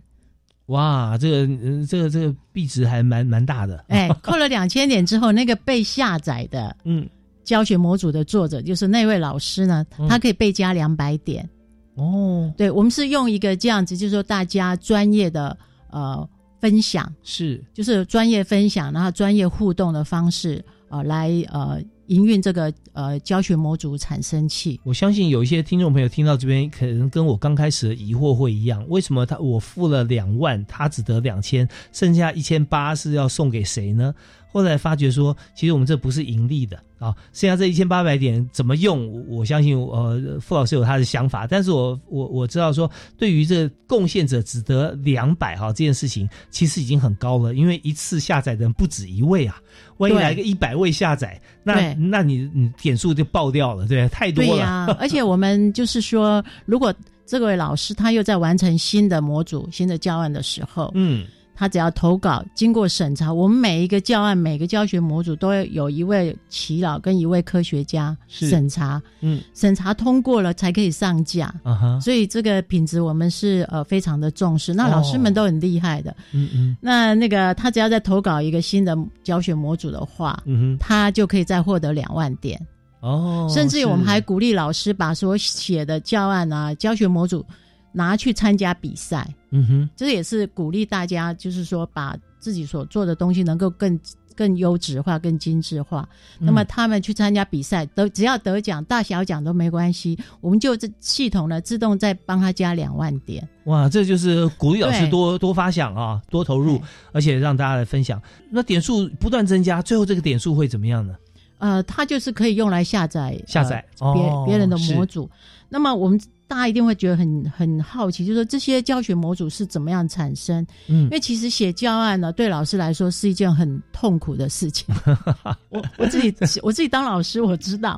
[0.69, 3.85] 哇，这个呃这个这个币值还蛮蛮大的。
[3.89, 7.07] 哎，扣了两千点之后，那个被下载的嗯。
[7.43, 10.07] 教学模组的作者，就是那位老师呢，嗯。
[10.07, 11.47] 他可以被加两百点。
[11.95, 15.57] 哦，对，我们是用一个这样子，就是说大家专业的
[15.89, 16.29] 呃
[16.61, 17.59] 分享，是。
[17.73, 24.79] 就是专业分享，然后专业互动的方式，呃，来呃营运这个呃教学模组产生器。
[24.83, 34.13] 我相信有一些听众朋友听到这边，可能跟我刚开始的疑惑会一样，为什么他我付了两万，他只得两千，剩下一千八是要送给谁呢？
[34.51, 39.07] 后来发觉说，其实我们这不是盈利的啊，剩下这一千八百点怎么用？
[39.11, 49.61] 我我相信呃，傅老师有他的想法，但是我我我知道说，对于这个贡献者只得两百哈这件事情，其实已经很高了，因为一次下载的人不止一位啊，
[49.97, 54.49] 万一对来个一百位下载，那那你你点数就爆掉了，对， 太多了。
[54.49, 56.93] 对呀、 而且我们就是说，如果
[57.25, 61.27] 这位老师他又在完成新的模组、新的教案的时候，嗯，
[61.59, 71.53] 他只要投稿，经过审查，我们每一个教案、每个教学模组都要有一位耆老跟一位科学家审查，嗯审查通过了才可以上架。
[72.01, 76.15] 所以这个品质我们是呃非常的重视，那老师们都很厉害的。
[76.31, 82.57] 嗯嗯那那个他只要再投稿一个新的教学模组的话，嗯哼，他就可以再获得两万点。
[83.01, 87.45] 哦，甚至于我们还鼓励老师把所写的教案啊、教学模组
[87.91, 93.99] 拿去参加比赛，嗯哼，这也是鼓励大家，就是说把自己所做的东西能够更
[94.35, 96.07] 更优质化、更精致化。
[96.39, 103.47] 嗯那么他们去参加比赛，得只要得奖，大小奖都没关系，我们就这系统呢自动再帮他加两万点。
[103.65, 106.81] 哇，这就是鼓励老师多多发想啊，多投入，
[107.11, 108.21] 而且让大家来分享。
[108.49, 111.15] 那点数不断增加，最后这个点数会怎么样呢？
[111.57, 115.29] 呃，它就是可以用来下载下载呃别、哦别人的模组。
[115.67, 116.17] 那么我们
[116.49, 120.65] 大家一定会觉得很很好奇，就是说这些教学模组是怎么样产生？
[120.87, 124.93] 嗯因为其实写教案呢，对老师来说是一件很痛苦的事情。
[125.69, 127.91] 我我自己我自己当老师，我知道，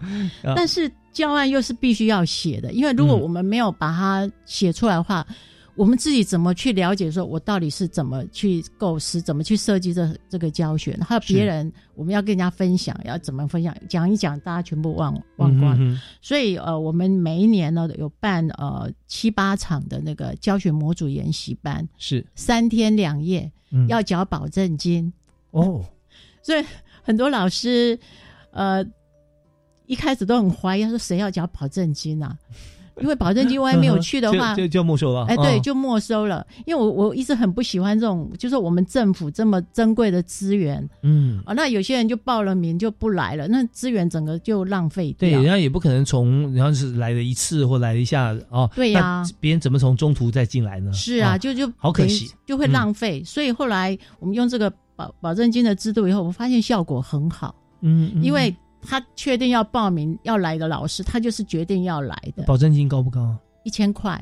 [0.44, 5.26] 啊但是教案又是必须要写的，因为如果嗯我们没有把它写出来的话。
[5.76, 7.10] 我们自己怎么去了解？
[7.10, 10.98] 说我到底是怎么去构思，怎么去设计这这个教学？
[11.02, 13.76] 还有别人，我们要跟人家分享，要怎么分享？
[13.88, 15.76] 讲一讲，大家全部忘忘光。
[15.76, 25.12] 嗯哼哼所以呃，我们每一年呢有办呃七八场的那个教学模组研习班，是三天两夜，嗯要缴保证金。
[25.52, 25.84] 哦，
[26.42, 26.66] 所以
[27.02, 27.98] 很多老师
[28.52, 28.86] 呃
[29.86, 32.38] 一开始都很怀疑，他说谁要缴保证金啊？
[33.02, 35.26] 因为保证金万一没有去的话， 就就就没收了。
[35.26, 36.46] 哎，对，哦就没收了。
[36.66, 48.70] 因为我我一直很不喜欢这种，就是我们政府这么珍贵的资源嗯，啊，那有些人就报了名就不来了，那资源整个就浪费对，人家也不可能从，然后是来了一次或来了一下哦。
[48.76, 50.92] 对呀那别人怎么从中途再进来呢？
[50.94, 53.24] 是啊，哦就就好可惜就会浪费。
[53.24, 63.36] 所以后来我们用这个保保证金的制度以后，我发现效果很好，嗯，嗯因为他确定要报名要来的老师，他就是决定要来的，保证金高不高？
[63.64, 64.20] 一千块。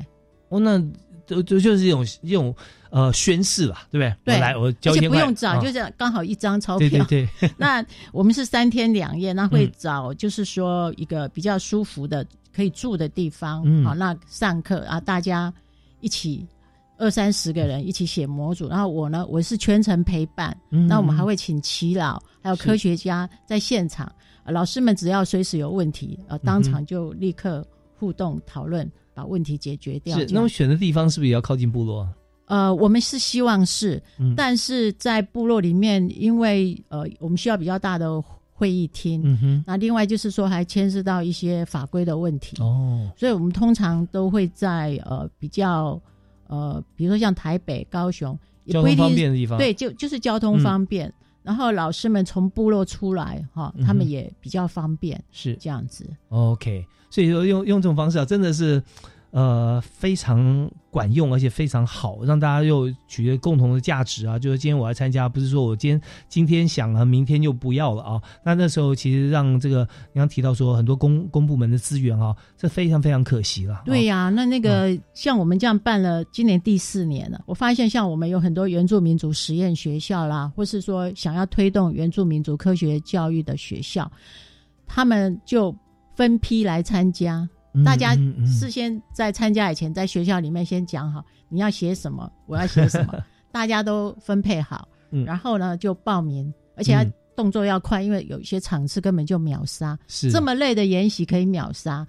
[0.48, 0.78] 哦，那
[1.26, 2.54] 就就就是一种一种
[2.90, 4.34] 呃宣誓吧，对不对？
[4.34, 6.88] 对，我来我交而且一千块，不用找，啊就这样刚好一张钞票。
[7.06, 15.52] 对对， 那我们是三天两夜，那会嗯找就是说一个比较舒服的可以住的地方，嗯好，那上课啊，大家
[16.00, 16.44] 一起
[16.98, 24.10] 二三十个人一起写模组，然后我呢，我是全程陪伴，嗯那我们还会请耆老还有科学家在现场，
[24.44, 27.66] 呃老师们只要随时有问题，呃，当嗯场就立刻
[27.98, 30.18] 互动讨论，把问题解决掉。
[30.18, 32.08] 是那么选的地方是不是也要靠近部落？
[32.46, 38.20] 呃，我们是希望是，嗯但是在部落里面，因为呃，我们需要比较大的
[38.52, 46.00] 会议厅，那另外就是说还牵涉到一些法规的问题，哦，所以我们通常都会在呃比较
[46.48, 51.12] 呃，比如说像台北、高雄，也交通不一定方便的地方对，就就是交通嗯方便。
[51.50, 56.08] 然后老师们从部落出来哈，他们也比较方便，是这样子。
[56.28, 58.80] OK，所以说用用这种方式啊，真的是
[59.32, 64.38] 呃非常管用，而且非常好，让大家又取得共同的价值啊。
[64.38, 68.20] 就是今天我要参加，不是说我今天今天想了，明天就不要了啊。
[68.44, 73.82] 那那时候其实让这个你刚提到说很多公公部门的资源啊，这非常非常可惜了。
[73.86, 77.40] 对呀、那那嗯个像我们这样办了，今年第四年了。
[77.46, 84.10] 我发现像我们有很多原住民族实验学校啦，或是说想要推动原住民族科学教育的学校，
[84.86, 85.72] 他们就
[86.16, 87.48] 分批来参加。
[87.72, 88.14] 嗯大家
[88.46, 93.14] 事先在参加以前，在学校里面先讲好你要写什么，我要写什么，
[93.52, 102.06] 大家都分配好，嗯然后呢就报名，而且要嗯动作要快，因为有一些场次根本就秒杀，是这么累的研习可以秒杀，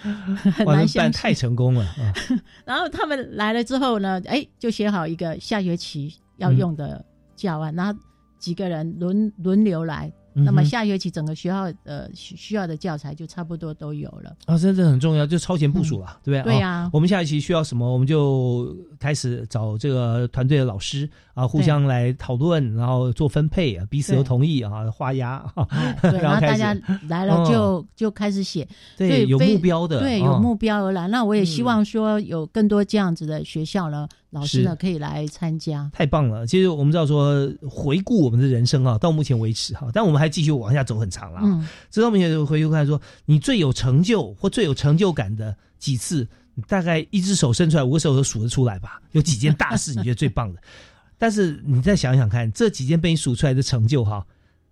[0.00, 1.12] 很难想象。
[1.12, 2.14] 太成功了啊！
[2.64, 7.04] 然后他们来了之后呢，哎，就写好一个下学期要用的
[7.36, 8.00] 教案，然后
[8.38, 14.34] 几个人轮轮流来，嗯那么下学期整个学校呃需需要的教材就差不多都有了。
[14.46, 16.54] 啊，真的很重要，就超前部署了，对不对？
[16.54, 16.70] 对呀。
[16.70, 25.66] 啊我们下一期需要什么，我们就开始找这个团队的老师啊，互相来讨论，然后做分配啊，彼此都同意啊，画押啊，
[26.02, 26.74] 对， 然后大家
[27.08, 28.66] 来了就、就开始写，
[28.96, 31.08] 对有目标的对，哦有目标而来。
[31.08, 31.64] 那我也希嗯。
[31.64, 35.90] 望说有更多这样子的学校呢，老师呢可以来参加。
[35.92, 36.46] 太棒了！
[36.46, 41.40] 其实我们知道说，回顾我们的人生啊，到目前为止哈，但我们还继续往下走很长了。
[41.44, 49.02] 嗯，直到目前回顾看说，你最有成就或最有成就感的几次，你大概一只手伸出来，五个手都数得出来吧？
[49.12, 50.60] 有几件大事你觉得最棒的？
[51.18, 54.26] 但是你再想想看，这几件被你数出来的成就哈，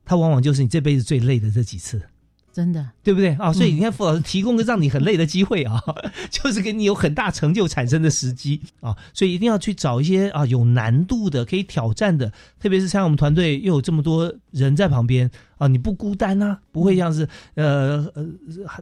[0.05, 2.01] 它往往就是你这辈子最累的这几次。
[2.53, 3.53] 真的，对不对啊？
[3.53, 5.81] 所以嗯你看，傅老师提供个让你很累的机会啊，
[6.31, 18.27] 就是给你有很大成就产生的时机啊，所以一定要去找一些啊有难度的、可以挑战的，特别是像我们团队又有这么多人在旁边啊，你不孤单啊，不会像是呃呃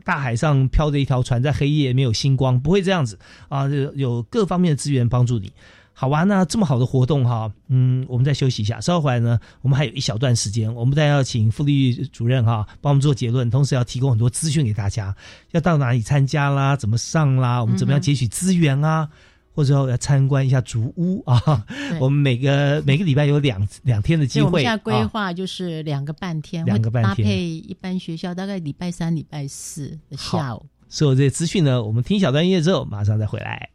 [0.04, 5.52] 大海上飘着一条船，在黑夜没有星光，不会这样子啊，有有各方面的资源帮助你。
[6.00, 15.12] 好吧，那这么好的活动哈，嗯，我们再休息一下，稍后回来呢，我们还有一小段时间，我们再要请傅立主任哈帮我们做结论，同时要提供很多资讯给大家，
[15.50, 19.08] 要到哪里参加啦，怎么上啦，我们怎么样截取资源啊，
[19.52, 21.66] 或者说要参观一下竹屋啊，
[21.98, 30.64] 我们每个每个礼拜有两两天的机会，我们现在规啊划就是两个半天，两个半天搭配一般学校大概礼拜三、礼拜四的下午。
[30.88, 33.68] 所有这些资讯呢，我们听一小段音乐之后，马上再回来。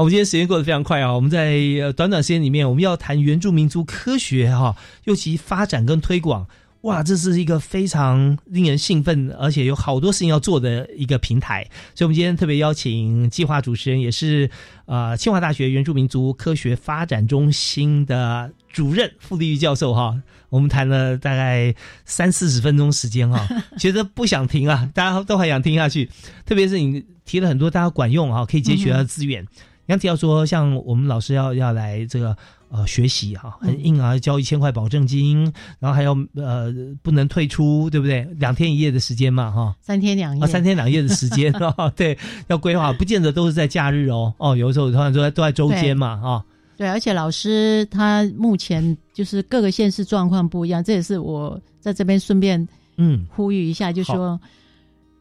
[0.00, 1.12] 我们今天时间过得非常快啊！
[1.12, 4.74] 我们在呃短短时间里面，我们要谈原住民族科学哈、
[5.04, 6.46] 尤其发展跟推广，
[6.80, 11.68] 哇，这是一个非常令人兴奋，而且有好多事情要做的一个平台。
[11.94, 14.50] 所以，我们今天特别邀请计划主持人，也是
[14.86, 21.74] 呃清华大学原住民族科学发展中心的主任傅立玉教授哈、我们谈了大概
[22.06, 23.46] 三四十分钟时间哈、
[23.76, 26.08] 觉得不想停啊，大家都还想听下去。
[26.46, 29.42] 特别是你提了很多大家管用啊，可以截取到的资源。
[29.42, 29.48] 你
[29.90, 32.36] 刚提到说，像我们老师要要来这个
[32.70, 36.72] 呃学习哈、很硬啊，交一千块保证金，然后还要呃
[37.02, 38.22] 不能退出，对不对？
[38.38, 39.74] 两天一夜的时间嘛哈。
[39.80, 42.16] 三天两夜，啊，三天两夜的时间 哦，对，
[42.46, 46.44] 要规划，不见得都是在假日哦，哦，有的时候通常都在都在周间嘛，啊、
[46.76, 52.66] 对，而且老师他目前就是各个县市状况不一样，这也是我在这边顺便
[52.96, 53.26] 嗯。
[53.30, 54.40] 呼吁一下，就说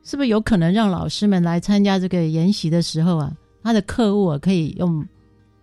[0.03, 3.31] 是不是有可能让老师们来参加这个研习的时候啊，
[3.63, 5.05] 他的课务啊可以用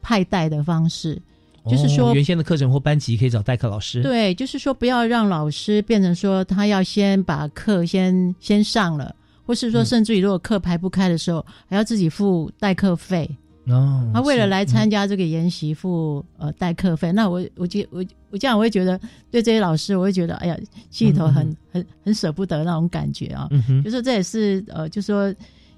[0.03, 1.21] 派代的方式，
[1.69, 13.29] 就是说哦原先的课程或班级可以找代课老师，，对，就是说不要让老师变成说他要先把课先先上了，或是说甚至于如果课排不开的时候，还要自己付代课费。
[13.69, 18.97] 哦，他为了是来参加这个研习付呃代课费，那我我觉我我这样我会觉得
[19.29, 20.57] 对这些老师，我会觉得哎呀，
[20.89, 23.49] 心里头很、很很舍不得那种感觉啊。
[23.51, 23.83] 嗯哼。
[23.83, 25.35] 就是这也是呃，就是说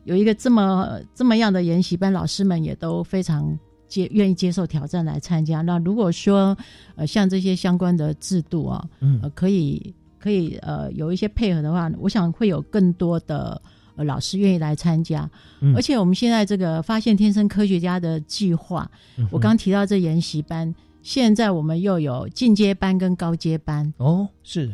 [0.09, 5.61] 有一个这么这么样的研习班，老师们也都非常接愿意接受挑战来参加。
[5.63, 6.57] 那如果说
[6.97, 13.61] 呃像这些相关的制度啊，嗯呃可以可以呃有一些配合的话，我想会有更多的。
[13.99, 15.29] 呃，老师愿意来参加，
[15.61, 23.93] 嗯而且我们现在这个发现天生科学家的计划，嗯我刚提到这研习班，现在我们又有进阶班跟高阶班。
[23.97, 24.73] 哦，是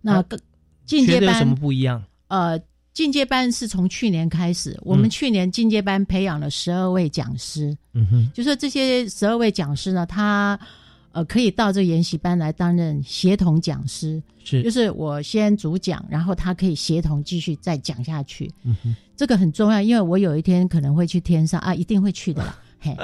[0.00, 0.40] 那个
[0.86, 2.02] 进阶班有什么不一样？
[2.28, 2.58] 呃，
[2.92, 10.58] 进阶班是从去年开始，我们去年进阶班培养了十二位讲师，嗯哼，就说这些十二位讲师呢，他
[11.12, 18.52] 呃可以到这个研习班来担任协同讲师，是就是我先主讲，然后他可以协同继续再讲下去。
[18.62, 22.58] 嗯哼，这个很重要，因为我有一天可能会去天上啊，一定会去的啦。
[22.78, 22.94] 嘿，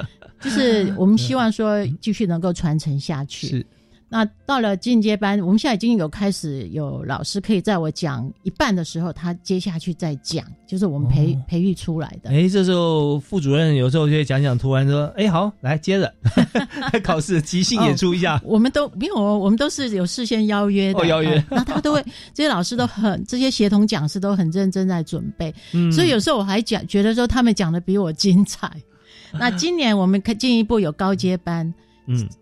[0.41, 3.47] 就是我们希望说继续能够传承下去。
[3.47, 3.66] 是。
[4.11, 12.30] 那到了进阶班，我们现在已经有开始有老师可以在我讲一半的时候，他接下去再讲，就是我们培、哦培育出来的。
[12.30, 16.12] 哎，这时候副主任有时候就会讲讲，突然说：“哎，好，来接着
[17.04, 18.36] 考试即兴演出一下。
[18.36, 21.00] 哦我们都没有，我们都是有事先邀约的。
[21.00, 22.02] 哦邀约呃 那他都会，
[22.32, 25.54] 这些老师都很，这些协同讲师都很认真在准备。
[25.74, 28.70] 嗯所以有时候我还讲，觉得说他们讲的比我精彩。
[29.32, 31.74] 那今年我们可进一步有高阶班，嗯，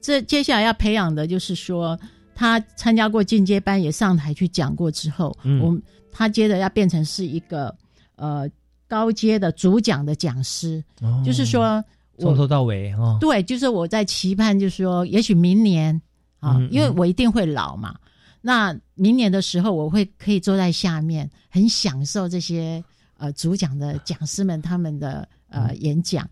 [0.01, 1.99] 这接下来要培养的就是说，
[2.35, 5.61] 他参加过进阶班，也上台去讲过之后，嗯。
[5.61, 7.75] 我们他接着要变成是一个
[8.15, 8.49] 呃
[8.87, 11.23] 高阶的主讲的讲师，哦。
[11.25, 11.83] 就是说
[12.19, 16.01] 从头到尾哦，对，就是我在期盼，就是说，也许明年
[16.41, 16.69] 啊，嗯。
[16.71, 17.95] 因为我一定会老嘛。
[18.41, 22.83] 那明年的时候，我会可以坐在下面，很享受这些
[23.17, 25.83] 呃主讲的讲师们他们的呃嗯。
[25.83, 26.29] 演讲。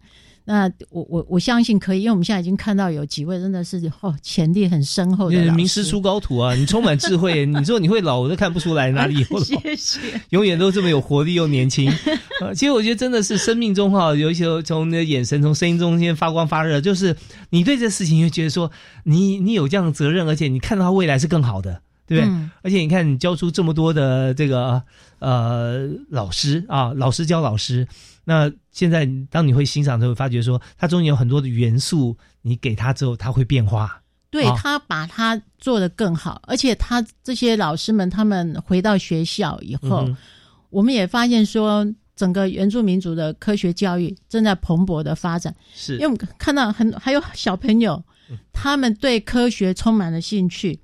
[0.46, 6.54] 那我我我相信可以，因为我们现在已经看到有几位真的是哦潜力很深厚的名师出高徒啊！
[6.54, 10.00] 你充满智慧， 你说你会老，我都看不出来哪里有老，谢谢。
[10.30, 11.90] 永远都这么有活力又年轻。
[12.42, 17.16] 呃，其实我觉得真的是生命中哈，有一些从你的眼神、从声音中间发光发热，就是
[17.48, 18.70] 你对这事情就觉得说，
[19.04, 21.80] 你你有这样的责任，而且你看到它未来是更好的。
[22.06, 22.30] 对不对？
[22.30, 24.82] 嗯而且你看，你教出这么多的这个
[25.20, 27.88] 呃老师啊，老师教老师。
[28.24, 33.84] 那现在当你会欣赏之后，发觉说它中间有很多的元素，你给他之后，它会变化。
[33.84, 34.00] 啊
[34.34, 40.16] 对他把它做得更好，而且他这些老师们，他们回到学校以后，嗯
[40.70, 45.54] 我们也发现说，整个原住民族的科学教育正在蓬勃的发展。
[45.72, 48.02] 是因为我们看到很还有小朋友，
[48.52, 50.80] 他们对科学充满了兴趣，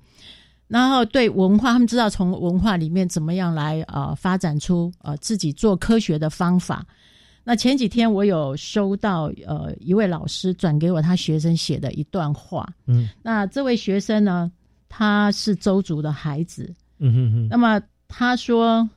[0.69, 6.85] 然后对文化，他们知道从文化里面怎么样来呃发展出呃自己做科学的方法。
[7.43, 14.51] 那前几天我有收到呃一位老师转给我他学生写的一段话，嗯那这位学生呢，
[14.87, 18.87] 他是周族的孩子，嗯哼哼，那么他说：“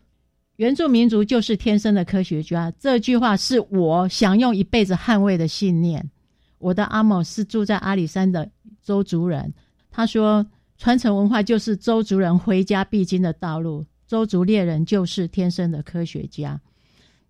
[0.56, 6.10] 原住民族就是天生的科学家。”这句话是我想用一辈子捍卫的信念。
[6.58, 8.50] 我的阿某是住在阿里山的
[8.82, 9.52] 周族人，
[9.90, 10.44] 他说
[10.76, 13.84] ：“传承文化就是周族人回家必经的道路。
[14.06, 16.60] 周族猎人就是天生的科学家，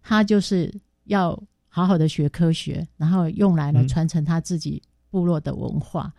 [0.03, 0.73] 他就是
[1.05, 6.13] 要好好的学科学，然后用来呢嗯传承他自己部落的文化。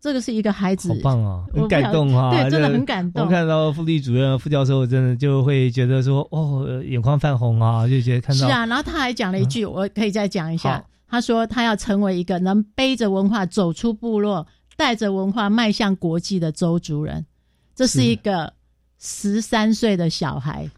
[0.00, 3.22] 这个是一个孩子，好棒啊，很感动哈、对，真的很感动。
[3.22, 10.82] 我看到副理主任、副教授，真的就会觉得说，哦，呃眼眶泛红啊，就觉得看到是啊，然后他还讲了一句，我可以再讲一下。
[11.06, 17.26] 他说他要成为一个能背着文化走出部落，带着文化迈向国际的周族人。
[17.74, 18.50] 这是是一个
[18.98, 20.70] 十三岁的小孩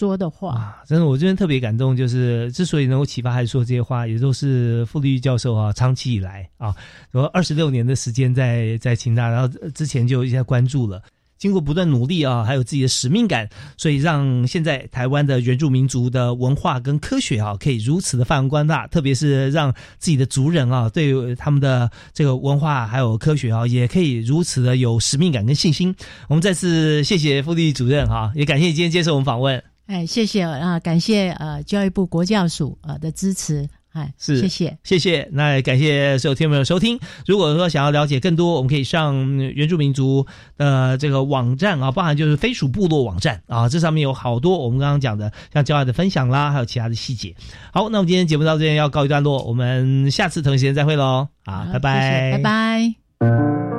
[0.00, 0.54] 说的话。
[0.54, 6.74] 啊，真的，我这边特别感动，就是之所以能够启发孩子说这些话，也都是傅立玉教授啊，长期以来啊，
[7.12, 11.02] 有二十六年的时间在在清大，然后之前就一直在关注了。
[11.36, 13.48] 经过不断努力啊，还有自己的使命感，
[13.78, 18.86] 所以让现在台湾的原住民族的文化跟科学啊，可以如此的发扬光大。
[18.88, 25.94] 特别是让自己的族人啊，对他们的这个文化还有科学啊，也可以如此的有使命感跟信心。
[26.28, 29.62] 我们再次谢谢傅立主任哈、也感谢你今天接受我们访问。
[29.90, 34.78] 哎，谢谢啊，感谢呃教育部国教署呃的支持，哎，是，谢谢。
[34.84, 35.28] 谢谢。
[35.32, 36.96] 那也感谢所有听众朋友收听。
[37.26, 40.24] 如果说想要了解更多，我们可以上嗯原住民族
[40.56, 47.34] 的这个网站啊，包含就是飞鼠部落网站啊，这上面有好多我们刚刚讲的，像教案的分享啦，还有其他的细节。
[47.72, 51.26] 好，那我们今天节目到这边要告一段落，我们下次同一时间再会喽。
[51.44, 53.69] 啊，拜拜，谢谢拜拜。